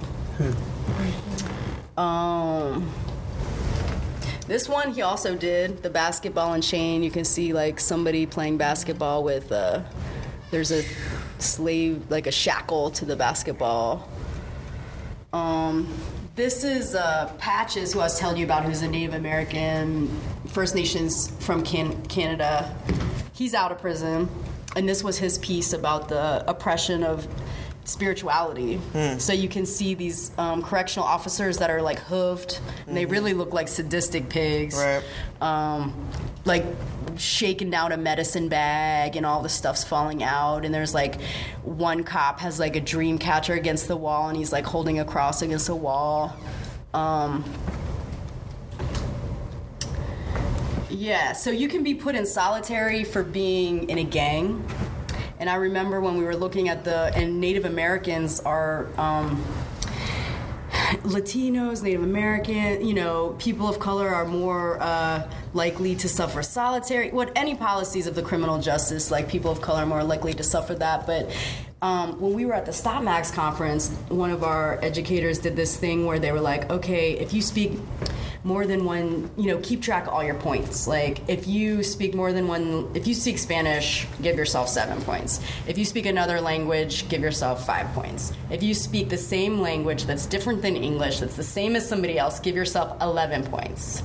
[1.97, 2.93] Um,
[4.47, 7.03] this one he also did the basketball and chain.
[7.03, 9.83] You can see like somebody playing basketball with uh,
[10.51, 10.85] there's a
[11.39, 14.09] slave like a shackle to the basketball.
[15.33, 15.93] Um,
[16.37, 20.09] this is uh, Patches, who I was telling you about, who's a Native American
[20.49, 22.75] First Nations from can- Canada.
[23.33, 24.29] He's out of prison.
[24.77, 27.27] and this was his piece about the oppression of
[27.85, 28.79] spirituality.
[29.19, 33.33] So you can see these um, correctional officers that are like hooved, and they really
[33.33, 34.77] look like sadistic pigs.
[34.77, 35.03] Right.
[35.41, 35.95] Um,
[36.45, 36.65] like
[37.17, 41.21] shaking down a medicine bag and all the stuff's falling out and there's like
[41.65, 45.05] one cop has like a dream catcher against the wall and he's like holding a
[45.05, 46.35] cross against the wall
[46.95, 47.45] um,
[50.99, 54.65] yeah so you can be put in solitary for being in a gang
[55.39, 59.43] and i remember when we were looking at the and native americans are um,
[61.03, 67.11] Latinos, Native American, you know, people of color are more uh, likely to suffer solitary.
[67.11, 70.43] What any policies of the criminal justice, like people of color are more likely to
[70.43, 71.07] suffer that.
[71.07, 71.31] But
[71.83, 75.77] um, when we were at the Stop Max conference, one of our educators did this
[75.77, 77.73] thing where they were like, okay, if you speak
[78.49, 80.89] more than one, you know, keep track of all your points.
[80.89, 85.41] Like if you speak more than one, if you speak Spanish, give yourself seven points.
[85.67, 88.33] If you speak another language, give yourself five points.
[88.51, 92.19] If you speak the same language that's different than English, that's the same as somebody
[92.19, 94.03] else, give yourself 11 points.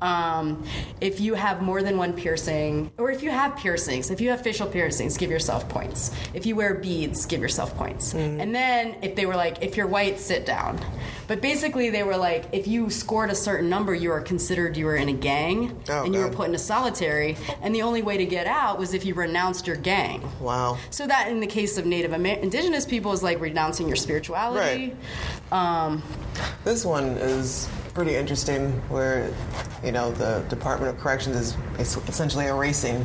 [0.00, 0.66] Um,
[1.00, 4.42] if you have more than one piercing, or if you have piercings, if you have
[4.42, 6.10] facial piercings, give yourself points.
[6.34, 8.12] If you wear beads, give yourself points.
[8.40, 10.80] And then if they were like, if you're white, sit down.
[11.26, 14.86] But basically, they were like, if you scored a certain number, you were considered you
[14.86, 16.36] were in a gang, Oh, and you were God.
[16.36, 17.36] put into solitary.
[17.60, 20.22] And the only way to get out was if you renounced your gang.
[20.40, 20.78] Wow.
[20.90, 24.94] So that, in the case of Native Amer- Indigenous people, is like renouncing your spirituality.
[25.50, 26.02] Um,
[26.64, 29.30] This one is pretty interesting where,
[29.84, 31.36] you know, the Department of Corrections
[31.78, 33.04] is essentially erasing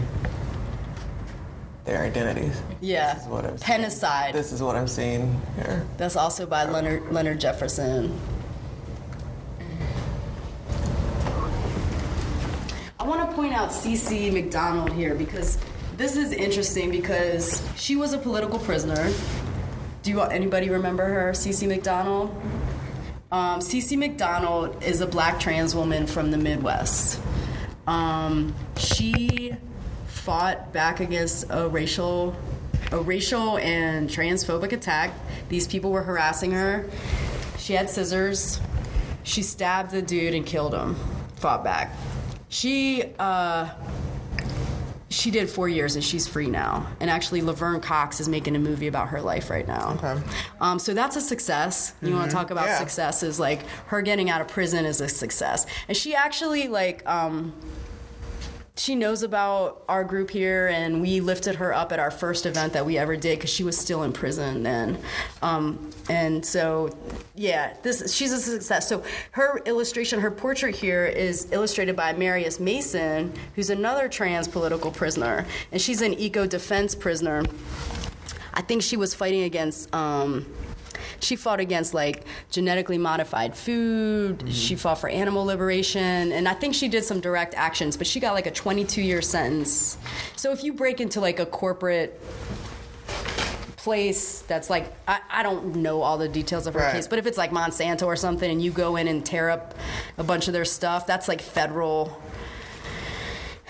[1.85, 2.55] their identities.
[2.81, 4.33] yeah, This is what I'm seeing.
[4.33, 5.85] This is what I'm seeing here.
[5.97, 8.15] That's also by Leonard Leonard Jefferson.
[13.09, 15.57] Want to point out Cece McDonald here because
[15.97, 19.11] this is interesting because she was a political prisoner.
[20.03, 22.29] Do you anybody remember her, Cece McDonald?
[23.31, 27.19] Um, Cece McDonald is a black trans woman from the Midwest.
[27.87, 29.55] Um, she
[30.05, 32.35] fought back against a racial,
[32.91, 35.15] a racial and transphobic attack.
[35.49, 36.87] These people were harassing her.
[37.57, 38.61] She had scissors.
[39.23, 40.95] She stabbed the dude and killed him.
[41.37, 41.95] Fought back.
[42.49, 43.69] She uh,
[45.09, 46.87] she did four years and she's free now.
[46.99, 49.93] And actually, Laverne Cox is making a movie about her life right now.
[50.03, 50.21] Okay.
[50.61, 51.93] Um, so that's a success.
[52.01, 52.77] You want to talk about Yeah.
[52.79, 53.23] success?
[53.23, 55.65] Is like her getting out of prison is a success.
[55.87, 57.53] And she actually like um,
[58.79, 62.73] she knows about our group here, and we lifted her up at our first event
[62.73, 64.97] that we ever did because she was still in prison then.
[65.41, 66.89] Um, and so,
[67.35, 68.87] yeah, this she's a success.
[68.87, 74.91] So her illustration, her portrait here is illustrated by Marius Mason, who's another trans political
[74.91, 77.43] prisoner, and she's an eco defense prisoner.
[78.53, 79.93] I think she was fighting against.
[79.93, 80.45] Um,
[81.19, 84.39] she fought against like genetically modified food.
[84.39, 84.51] Mm.
[84.51, 87.97] She fought for animal liberation, and I think she did some direct actions.
[87.97, 89.97] But she got like a 22 year sentence.
[90.35, 92.19] So if you break into like a corporate
[93.77, 96.91] place that's like I, I don't know all the details of her Right.
[96.93, 99.73] case, but if it's like Monsanto or something, and you go in and tear up
[100.17, 102.21] a bunch of their stuff, that's like federal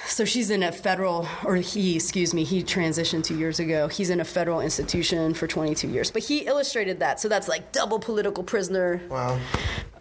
[0.10, 3.88] so she's in a federal, or he, excuse me, he transitioned two years ago.
[3.88, 6.12] He's in a federal institution for 22 years.
[6.12, 7.20] But he illustrated that.
[7.20, 9.40] So that's like double political prisoner Wow.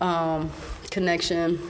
[0.00, 0.50] um,
[0.90, 1.60] connection.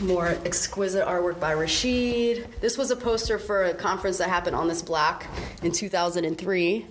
[0.00, 2.48] More exquisite artwork by Rashid.
[2.62, 5.26] This was a poster for a conference that happened on this block
[5.62, 6.86] in 2003.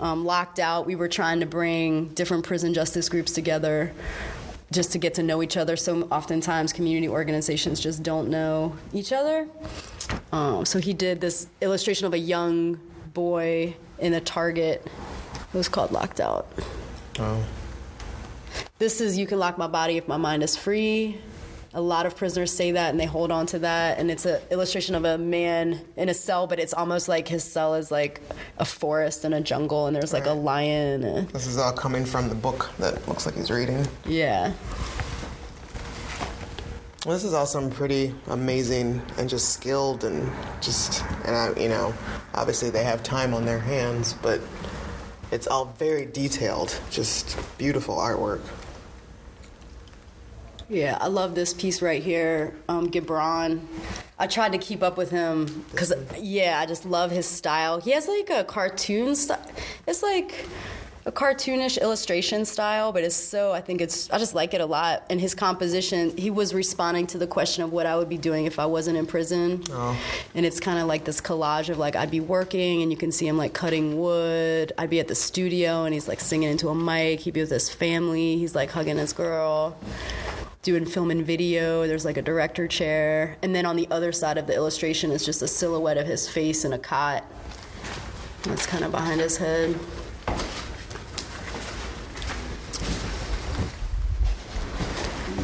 [0.00, 3.92] Um, locked out, we were trying to bring different prison justice groups together
[4.70, 5.76] just to get to know each other.
[5.76, 9.48] So oftentimes, community organizations just don't know each other.
[10.32, 12.78] Um, so he did this illustration of a young
[13.14, 14.86] boy in a Target.
[15.34, 16.46] It was called Locked Out.
[17.18, 17.44] Oh.
[18.78, 21.20] This is You Can Lock My Body If My Mind Is Free.
[21.74, 23.98] A lot of prisoners say that and they hold on to that.
[23.98, 27.44] And it's an illustration of a man in a cell, but it's almost like his
[27.44, 28.22] cell is like
[28.56, 31.26] a forest and a jungle, and there's like a lion.
[31.32, 33.86] This is all coming from the book that looks like he's reading.
[34.06, 34.52] yeah.
[37.06, 41.94] Well, this is also pretty amazing and just skilled and just and I, you know,
[42.34, 44.40] obviously they have time on their hands, but
[45.30, 48.40] it's all very detailed, just beautiful artwork.
[50.70, 53.60] Yeah, I love this piece right here, um, Gibran.
[54.18, 57.80] I tried to keep up with him because, yeah, I just love his style.
[57.80, 59.40] He has like a cartoon style.
[59.86, 60.46] It's like
[61.08, 64.66] a cartoonish illustration style, but it's so, I think it's, I just like it a
[64.66, 65.06] lot.
[65.08, 68.44] And his composition, he was responding to the question of what I would be doing
[68.44, 69.64] if I wasn't in prison.
[69.70, 69.98] Oh.
[70.34, 73.10] And it's kind of like this collage of like, I'd be working and you can
[73.10, 74.72] see him like cutting wood.
[74.76, 77.20] I'd be at the studio and he's like singing into a mic.
[77.20, 78.36] He'd be with his family.
[78.36, 79.78] He's like hugging his girl
[80.60, 81.86] doing film and video.
[81.86, 83.38] There's like a director chair.
[83.42, 86.28] And then on the other side of the illustration is just a silhouette of his
[86.28, 87.24] face in a cot.
[88.42, 89.78] That's kind of behind his head.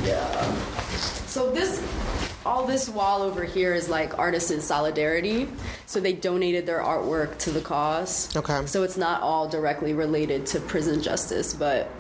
[0.05, 0.55] Yeah.
[1.27, 1.83] So this,
[2.45, 5.49] all this wall over here is like artists in solidarity.
[5.87, 8.35] So they donated their artwork to the cause.
[8.37, 8.67] Okay.
[8.67, 11.91] So it's not all directly related to prison justice, but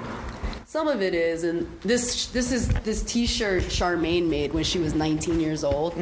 [0.66, 1.44] some of it is.
[1.44, 5.96] And this this is this T-shirt Charmaine made when she was 19 years old.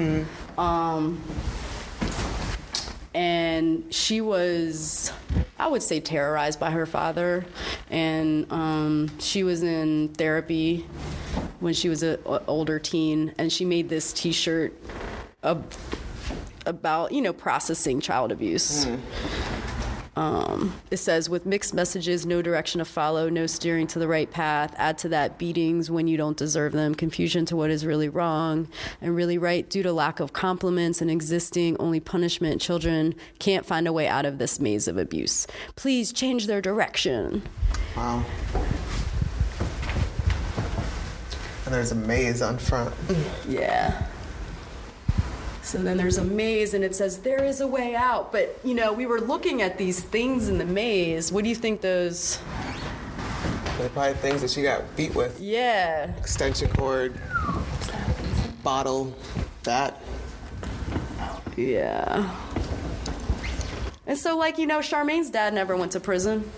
[0.59, 1.23] Um,
[3.15, 5.13] and she was
[5.59, 7.45] i would say terrorized by her father.
[7.91, 10.87] And um, she was in therapy
[11.61, 13.35] when she was an older teen.
[13.39, 14.73] And she made this t-shirt
[15.43, 15.73] ab-
[16.67, 18.87] about you know processing child abuse
[20.15, 24.31] um, it says with mixed messages no direction to follow no steering to the right
[24.31, 28.09] path add to that beatings when you don't deserve them confusion to what is really
[28.09, 28.69] wrong
[29.01, 33.89] and really right due to lack of compliments and existing only punishment children can't find
[33.89, 35.47] a way out of this maze of abuse
[35.77, 37.43] please change their direction
[37.97, 38.25] Wow.
[41.65, 42.95] And there's a maze on front.
[43.49, 44.07] Yeah.
[45.63, 48.33] So then there's a maze and it says there is a way out.
[48.33, 51.33] But, you know, we were looking at these things in the maze.
[51.33, 52.41] What do you think those.
[53.79, 55.41] They're probably things that she got beat with.
[55.41, 56.15] Yeah.
[56.19, 57.19] Extension cord,
[58.63, 59.17] bottle,
[59.63, 60.03] that.
[61.57, 62.29] Yeah.
[64.07, 66.51] And so, like, you know, Charmaine's dad never went to prison.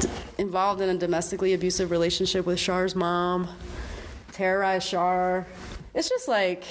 [0.00, 3.48] D- involved in a domestically abusive relationship with Char's mom,
[4.32, 5.46] terrorized Char.
[5.94, 6.64] It's just like.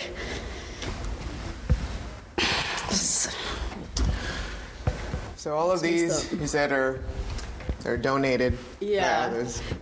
[5.44, 6.40] So all of these stuff.
[6.40, 7.02] you said are
[7.84, 8.58] are donated.
[8.80, 9.28] Yeah.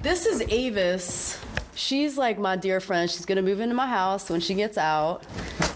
[0.01, 1.39] This is Avis.
[1.75, 3.07] She's like my dear friend.
[3.07, 5.23] She's gonna move into my house when she gets out,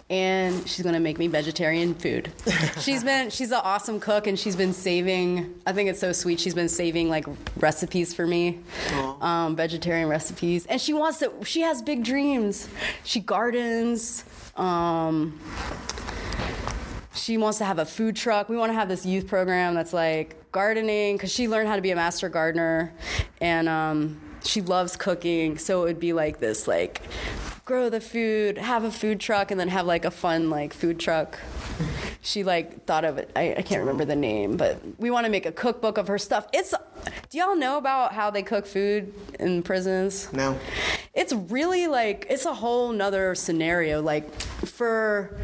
[0.10, 2.32] and she's gonna make me vegetarian food.
[2.80, 5.54] she's been she's an awesome cook, and she's been saving.
[5.68, 6.40] I think it's so sweet.
[6.40, 7.28] She's been saving like
[7.58, 8.62] recipes for me,
[9.22, 11.32] um, vegetarian recipes, and she wants to.
[11.44, 12.68] She has big dreams.
[13.04, 14.26] She gardens.
[14.56, 15.40] Um,
[17.16, 18.50] she wants to have a food truck.
[18.50, 21.82] We want to have this youth program that's like gardening because she learned how to
[21.82, 22.94] be a master gardener,
[23.42, 25.58] and um, she loves cooking.
[25.58, 27.02] So it would be like this, like
[27.64, 31.00] grow the food, have a food truck, and then have like a fun like food
[31.00, 31.40] truck.
[32.22, 33.32] She like thought of it.
[33.36, 36.18] I, I can't remember the name, but we want to make a cookbook of her
[36.18, 36.48] stuff.
[36.54, 36.74] It's.
[37.30, 40.32] Do y'all know about how they cook food in prisons?
[40.34, 40.58] No.
[41.14, 45.38] it's really like it's a whole nother scenario like for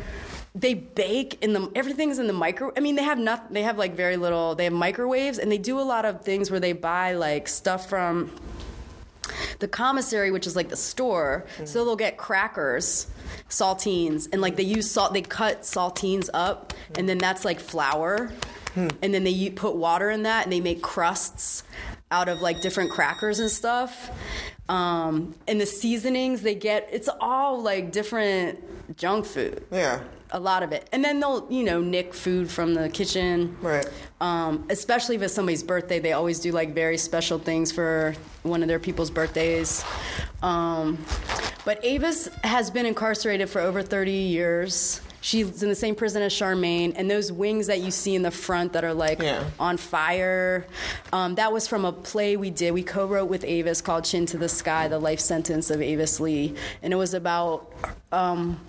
[0.53, 3.77] they bake in the everything's in the micro i mean they have not they have
[3.77, 6.73] like very little they have microwaves and they do a lot of things where they
[6.73, 8.29] buy like stuff from
[9.59, 11.45] the commissary which is like the store.
[11.57, 11.67] Mm.
[11.67, 13.07] So they'll get crackers
[13.49, 16.99] saltines and like they use salt they cut saltines up mm.
[16.99, 18.31] and then that's like flour.
[18.73, 18.87] Hmm.
[19.01, 21.63] And then they put water in that and they make crusts
[22.09, 24.09] out of like different crackers and stuff.
[24.69, 29.65] Um, and the seasonings they get it's all like different junk food.
[29.71, 30.01] Yeah.
[30.31, 30.87] A lot of it.
[30.91, 33.57] And then they'll you know nick food from the kitchen.
[33.61, 33.85] Right.
[34.21, 38.61] um, especially if it's somebody's birthday they always do like very special things for one
[38.61, 39.83] of their people's birthdays.
[40.41, 41.03] Um,
[41.65, 45.01] but avis has been incarcerated for over 30 years.
[45.23, 48.31] She's in the same prison as charmaine and those wings that you see in the
[48.31, 49.43] front that are like Yeah.
[49.59, 50.65] on fire
[51.13, 52.71] um, that was from a play we did.
[52.71, 56.55] We co-wrote with avis called chin to the sky the life sentence of avis lee.
[56.81, 57.71] And it was about
[58.11, 58.59] um,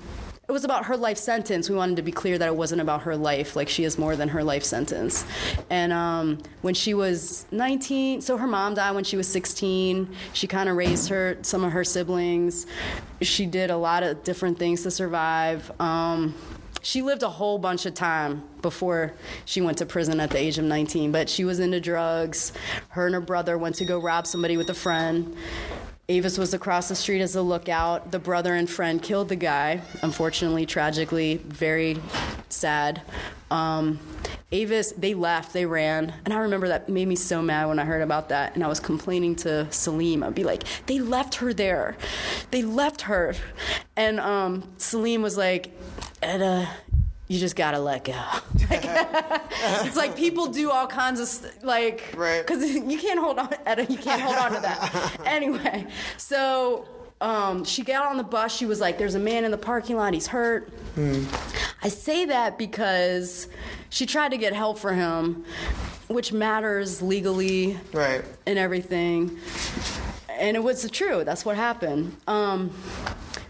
[0.52, 1.70] it was about her life sentence.
[1.70, 3.56] We wanted to be clear that it wasn't about her life.
[3.56, 5.24] Like she is more than her life sentence.
[5.70, 10.14] And um, when she was 19, so her mom died when she was 16.
[10.34, 12.66] She kind of raised her, some of her siblings.
[13.22, 15.72] She did a lot of different things to survive.
[15.80, 16.34] Um,
[16.82, 19.14] she lived a whole bunch of time before
[19.46, 21.12] she went to prison at the age of 19.
[21.12, 22.52] But she was into drugs.
[22.90, 25.34] Her and her brother went to go rob somebody with a friend.
[26.12, 28.10] Avis was across the street as a lookout.
[28.10, 31.96] The brother and friend killed the guy, unfortunately, tragically, very
[32.50, 33.00] sad.
[33.50, 33.98] Um,
[34.50, 36.12] Avis, they left, they ran.
[36.26, 38.54] And I remember that made me so mad when I heard about that.
[38.54, 40.22] And I was complaining to Salim.
[40.22, 41.96] I'd be like, they left her there.
[42.50, 43.34] They left her.
[43.96, 45.70] And um, Salim was like,
[46.22, 46.68] Etta,
[47.32, 48.22] you just gotta let go.
[48.70, 52.46] it's like people do all kinds of st- like, Right.
[52.46, 53.48] Because you can't hold on,
[53.88, 55.16] you can't hold on to that.
[55.24, 55.86] anyway,
[56.18, 56.86] so
[57.22, 58.54] um, she got on the bus.
[58.54, 60.12] She was like, "There's a man in the parking lot.
[60.12, 60.70] He's hurt."
[61.82, 63.48] I say that because
[63.88, 65.44] she tried to get help for him,
[66.08, 68.22] which matters legally Right.
[68.46, 69.38] and everything.
[70.28, 71.24] And it was true.
[71.24, 72.14] That's what happened.
[72.26, 72.72] Um,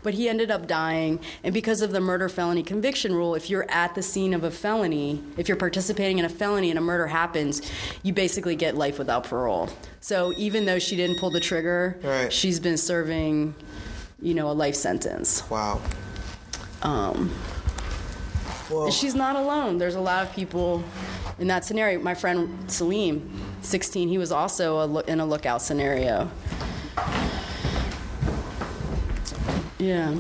[0.02, 1.20] but he ended up dying.
[1.44, 4.50] And because of the murder felony conviction rule, if you're at the scene of a
[4.50, 7.62] felony, if you're participating in a felony and a murder happens,
[8.02, 9.68] you basically get life without parole.
[10.00, 12.32] So even though she didn't pull the trigger, Right.
[12.32, 13.54] she's been serving,
[14.20, 15.48] you know, a life sentence.
[15.50, 15.80] Wow.
[16.82, 17.30] Um,
[18.90, 19.76] She's not alone.
[19.76, 20.82] There's a lot of people
[21.38, 22.00] in that scenario.
[22.00, 23.30] My friend Salim,
[23.60, 26.30] 16, he was also a loo- in a lookout scenario.
[29.82, 30.14] Yeah.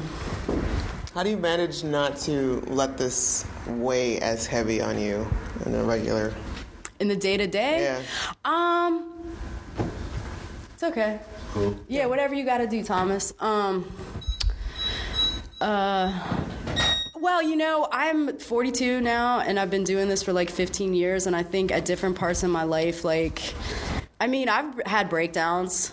[1.14, 5.24] how do you manage not to let this weigh as heavy on you
[5.64, 6.34] in the regular?
[6.98, 7.84] In the day to day?
[7.84, 8.02] Yeah.
[8.44, 9.36] Um,
[10.74, 11.20] it's okay.
[11.52, 11.78] Cool.
[11.86, 13.32] Yeah, whatever you got to do, Thomas.
[13.38, 13.88] Um,
[15.60, 16.12] uh,
[17.14, 21.28] well, you know, I'm 42 now, and I've been doing this for like 15 years,
[21.28, 23.54] and I think at different parts in my life, like,
[24.20, 25.92] I mean, I've had breakdowns.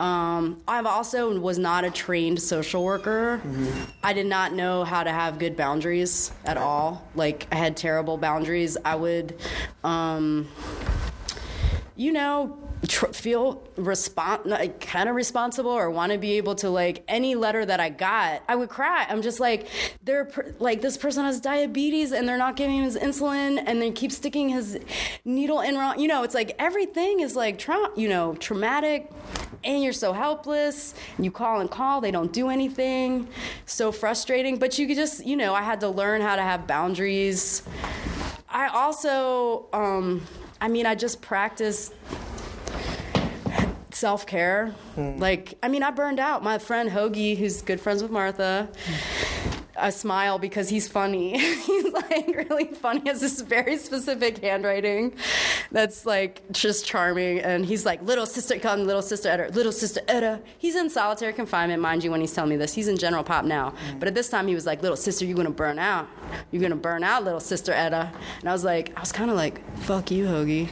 [0.00, 3.40] Um, I've also was not a trained social worker.
[4.02, 7.06] I did not know how to have good boundaries at all.
[7.14, 8.76] Like I had terrible boundaries.
[8.84, 9.38] I would,
[9.84, 10.48] um,
[11.94, 12.58] you know,
[12.88, 17.34] tr- feel respon- like, kind of responsible or want to be able to like any
[17.34, 19.06] letter that I got, I would cry.
[19.08, 19.68] I'm just like,
[20.02, 23.80] they're per- like this person has diabetes and they're not giving him his insulin and
[23.80, 24.78] they keep sticking his
[25.24, 25.98] needle in wrong.
[26.00, 29.10] You know, it's like everything is like tra- you know traumatic.
[29.64, 30.94] And you're so helpless.
[31.18, 33.28] You call and call, they don't do anything.
[33.66, 34.58] So frustrating.
[34.58, 37.62] But you could just, you know, I had to learn how to have boundaries.
[38.48, 40.22] I also, um,
[40.60, 41.94] I mean, I just practiced
[43.90, 44.74] self care.
[44.96, 46.42] Like, I mean, I burned out.
[46.42, 48.68] My friend Hoagie, who's good friends with Martha,
[49.76, 51.38] I smile because he's funny.
[51.38, 53.00] he's like really funny.
[53.00, 55.14] He has this very specific handwriting
[55.70, 57.40] that's like just charming.
[57.40, 60.40] And he's like, little sister, call him little sister Etta, little sister Etta.
[60.58, 62.74] He's in solitary confinement, mind you, when he's telling me this.
[62.74, 63.74] He's in general pop now.
[63.88, 63.98] Mm.
[63.98, 66.08] But at this time, he was like, little sister, you're gonna burn out.
[66.50, 68.12] You're gonna burn out, little sister Etta.
[68.40, 70.68] And I was like, I was kind of like, fuck you, Hoagie.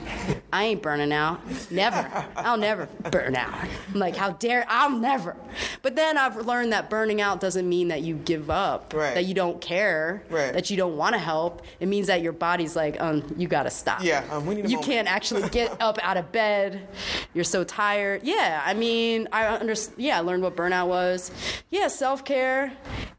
[0.53, 1.41] I ain't burning out.
[1.71, 2.27] Never.
[2.37, 3.55] I'll never burn out.
[3.89, 5.37] I'm like, how dare, I'll never.
[5.83, 9.15] But then I've learned that burning out doesn't mean that you give up Right.
[9.15, 10.53] that you don't care, Right.
[10.53, 11.63] that you don't want to help.
[11.79, 14.03] It means that your body's like, um, you gotta stop.
[14.03, 14.85] Yeah, um, we need You moment.
[14.85, 16.89] can't actually get up out of bed.
[17.35, 18.23] You're so tired.
[18.25, 21.31] Yeah, I mean, I under, yeah, I learned what burnout was.
[21.71, 22.73] Yeah, self care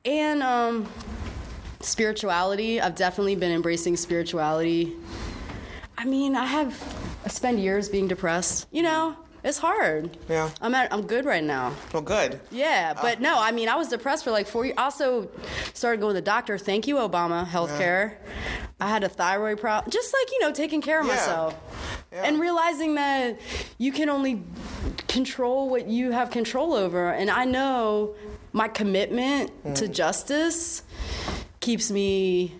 [0.05, 0.87] and um,
[1.79, 2.81] spirituality.
[2.81, 4.93] I've definitely been embracing spirituality.
[5.97, 6.81] I mean, I have
[7.25, 8.67] I spend years being depressed.
[8.71, 10.15] You know, it's hard.
[10.29, 10.49] Yeah.
[10.61, 11.73] I'm at, I'm good right now.
[11.93, 12.39] Well, good.
[12.51, 14.75] Yeah, but no, I mean, I was depressed for like four years.
[14.77, 15.29] Also,
[15.73, 16.57] started going to the doctor.
[16.57, 18.15] Thank you, Obama healthcare.
[18.79, 19.91] I had a thyroid problem.
[19.91, 21.13] Just like, you know, taking care of Yeah.
[21.15, 21.55] myself.
[22.11, 22.23] Yeah.
[22.25, 23.39] And realizing that
[23.77, 24.43] you can only
[25.07, 27.09] control what you have control over.
[27.11, 28.15] And I know
[28.53, 29.91] my commitment to Mm.
[29.93, 30.83] justice
[31.61, 32.53] keeps me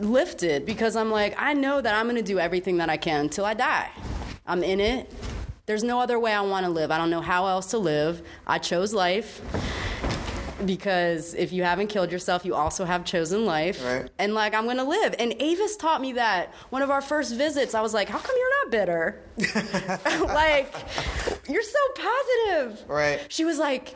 [0.00, 3.20] lifted because I'm like, I know that I'm going to do everything that I can
[3.22, 3.90] until I die.
[4.46, 5.12] I'm in it.
[5.68, 6.90] There's no other way I want to live.
[6.90, 8.22] I don't know how else to live.
[8.46, 9.42] I chose life
[10.64, 13.84] because if you haven't killed yourself, you also have chosen life.
[13.84, 14.08] Right.
[14.18, 15.14] And like, I'm going to live.
[15.18, 16.54] And Avis taught me that.
[16.70, 19.20] One of our first visits, I was like, how come you're not bitter?
[20.24, 20.74] like,
[21.50, 22.88] you're so positive.
[22.88, 23.26] Right.
[23.28, 23.94] She was like,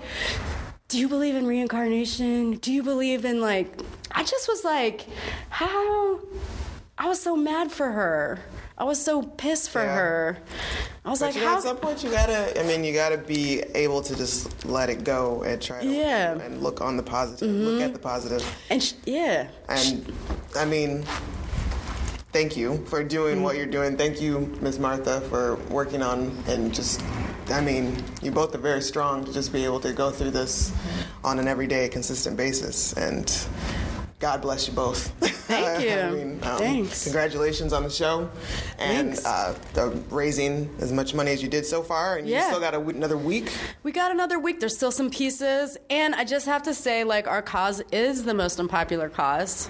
[0.89, 2.59] do you believe in reincarnation?
[2.59, 5.07] Do you believe in like, I just was like,
[5.49, 6.20] how?
[6.99, 8.41] I was so mad for her.
[8.83, 9.95] I was so pissed for Yeah.
[9.95, 10.39] her.
[11.05, 11.57] I was But like, you know, how?
[11.59, 12.61] at some point, you gotta.
[12.61, 16.33] I mean, you gotta be able to just let it go and try to Yeah.
[16.33, 16.41] Mm-hmm.
[16.41, 17.49] and look on the positive.
[17.49, 18.45] Look at the positive.
[18.70, 20.12] and sh- yeah, And
[20.57, 21.05] I mean,
[22.33, 23.45] thank you for doing Mm-hmm.
[23.45, 23.97] what you're doing.
[23.97, 24.80] Thank you, Ms.
[24.80, 27.01] Martha, for working on and just.
[27.53, 30.72] I mean, you both are very strong to just be able to go through this
[31.22, 32.95] on an everyday, consistent basis.
[32.95, 33.33] And
[34.23, 35.09] God bless you both.
[35.49, 35.99] Thank you.
[35.99, 37.03] I mean, um, Thanks.
[37.03, 38.31] Congratulations on the show
[38.79, 42.18] and uh, the raising as much money as you did so far.
[42.18, 42.47] And you Yeah.
[42.47, 43.51] still got w- another week.
[43.83, 44.61] we got another week.
[44.61, 48.33] There's still some pieces, and I just have to say, like, our cause is the
[48.33, 49.68] most unpopular cause.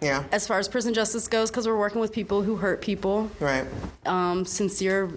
[0.00, 0.24] Yeah.
[0.32, 3.30] As far as prison justice goes, because we're working with people who hurt people.
[3.40, 3.66] Right.
[4.06, 5.10] Um, sincere.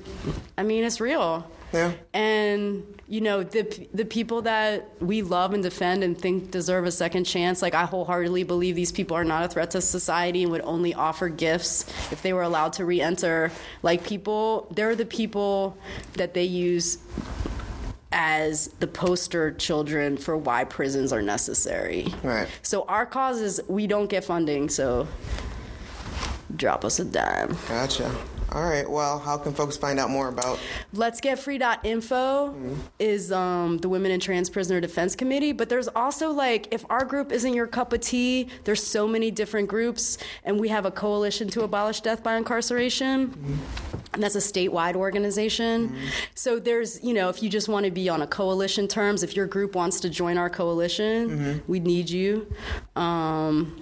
[0.58, 1.50] I mean, it's real.
[1.74, 1.94] Yeah.
[2.14, 6.92] And you know the the people that we love and defend and think deserve a
[6.92, 7.62] second chance.
[7.62, 10.94] Like I wholeheartedly believe these people are not a threat to society and would only
[10.94, 13.52] offer gifts if they were allowed to re-enter.
[13.84, 15.78] Like people, they're the people
[16.14, 16.98] that they use
[18.12, 22.08] as the poster children for why prisons are necessary.
[22.24, 22.48] Right.
[22.62, 25.08] So our cause is we don't get funding, so
[26.56, 27.58] drop us a dime.
[27.68, 28.16] Gotcha.
[28.52, 28.90] All right.
[28.90, 30.60] Well, how can folks find out more about?
[30.94, 32.76] Let's Get Free.info mm-hmm.
[33.00, 35.52] is um, the Women and Trans Prisoner Defense Committee.
[35.52, 39.32] But there's also like, if our group isn't your cup of tea, there's so many
[39.32, 43.30] different groups, and we have a coalition to abolish death by incarceration.
[43.30, 43.56] Mm-hmm.
[44.14, 45.90] And that's a statewide organization.
[45.90, 46.08] Mm-hmm.
[46.36, 49.36] So there's, you know, if you just want to be on a coalition terms, if
[49.36, 51.72] your group wants to join our coalition, mm-hmm.
[51.72, 52.48] we need you.
[52.96, 53.76] Um,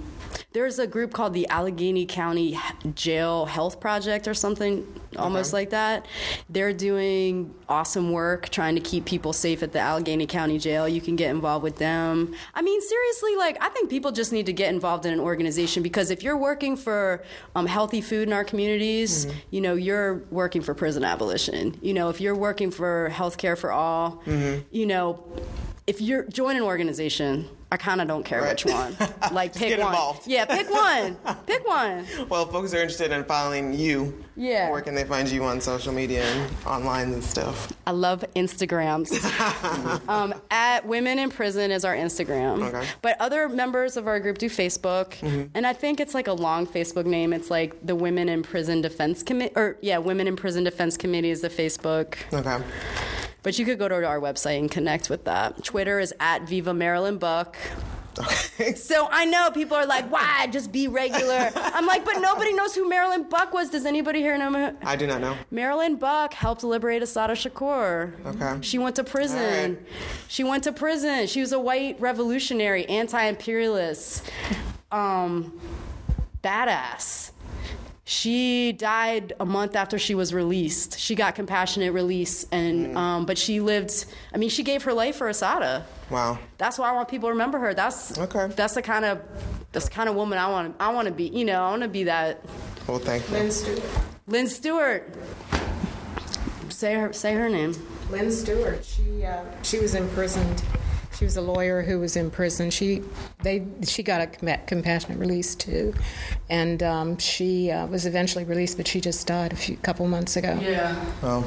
[0.54, 2.58] there's a group called the Allegheny County
[2.96, 4.88] Jail Health Project or something
[5.18, 6.06] almost like that.
[6.50, 10.88] They're doing awesome work trying to keep people safe at the Allegheny County Jail.
[10.88, 12.36] You can get involved with them.
[12.54, 15.84] I mean, seriously, like, I think people just need to get involved in an organization
[15.84, 17.24] because if you're working for
[17.56, 19.38] um, healthy food in our communities, mm-hmm.
[19.52, 21.78] you know, you're working for prison abolition.
[21.82, 24.62] You know, if you're working for health care for all, mm-hmm.
[24.72, 25.24] you know,
[25.86, 28.52] if you're join an organization, I kind of don't care right.
[28.52, 28.96] which one.
[29.32, 29.88] Like pick one.
[29.88, 30.28] Involved.
[30.28, 31.16] Yeah, pick one.
[31.48, 32.06] pick one.
[32.30, 34.24] Well, folks are interested in following you.
[34.36, 34.70] Yeah.
[34.70, 37.74] Where can they find you on social media and online and stuff?
[37.88, 39.12] I love Instagrams.
[40.08, 42.64] um, at Women in Prison is our Instagram.
[42.68, 42.88] Okay.
[43.02, 45.46] But other members of our group do Facebook, mm-hmm.
[45.56, 47.34] and I think it's like a long Facebook name.
[47.34, 51.32] It's like the Women in Prison Defense Committee, or yeah, Women in Prison Defense Committee
[51.32, 52.18] is the Facebook.
[52.32, 52.64] Okay.
[53.44, 55.64] But you could go to our website and connect with that.
[55.64, 57.58] Twitter is at Viva Marilyn Buck.
[58.20, 58.74] Okay.
[58.76, 60.48] So I know people are like, why?
[60.48, 61.52] Just be regular.
[61.56, 63.72] I'm like, but nobody knows who Marilyn Buck was.
[63.72, 64.76] Does anybody here know?
[64.84, 65.36] I do not know.
[65.50, 68.14] Marilyn Buck helped liberate Assata Shakur.
[68.26, 68.58] Okay.
[68.62, 69.76] She went to prison.
[69.76, 69.86] Right.
[70.28, 71.26] She went to prison.
[71.28, 74.30] She was a white revolutionary, anti-imperialist,
[74.92, 75.60] um,
[76.44, 77.32] badass.
[78.06, 81.00] She died a month after she was released.
[81.00, 82.98] She got compassionate release, and mm.
[82.98, 84.06] um, but she lived.
[84.34, 85.86] I mean, she gave her life for Assata.
[86.10, 86.38] Wow.
[86.58, 87.74] That's why I want people to remember her.
[87.74, 88.48] That's okay.
[88.48, 89.22] That's the kind of
[89.72, 90.76] that's the kind of woman I want.
[90.82, 91.30] I want to be.
[91.30, 92.44] You know, I want to be that.
[92.88, 93.38] Well, thank you.
[93.38, 93.82] Lynn Stewart.
[94.28, 95.16] Lynn Stewart.
[96.68, 97.14] Say her.
[97.14, 97.74] Say her name.
[98.10, 98.84] Lynn Stewart.
[98.84, 100.62] She uh, she was imprisoned
[101.18, 102.70] she was a lawyer who was in prison.
[102.70, 103.04] She
[103.44, 105.94] they she got a compassionate release too,
[106.50, 110.36] and um, she uh, was eventually released, but she just died a few couple months
[110.36, 110.58] ago.
[110.62, 110.96] Yeah.
[111.22, 111.46] Well.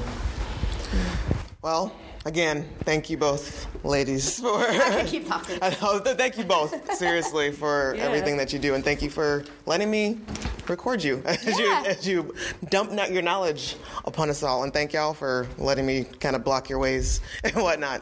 [1.63, 1.93] Well,
[2.27, 4.61] again, thank you both, ladies, for.
[4.61, 5.59] I can keep talking.
[5.63, 8.05] I know, thank you both, seriously, for yeah.
[8.05, 10.21] everything that you do, and thank you for letting me
[10.69, 11.81] record you as yeah.
[11.83, 12.35] you as you
[12.71, 14.63] dump your knowledge upon us all.
[14.63, 18.01] And thank y'all for letting me kind of block your ways and whatnot.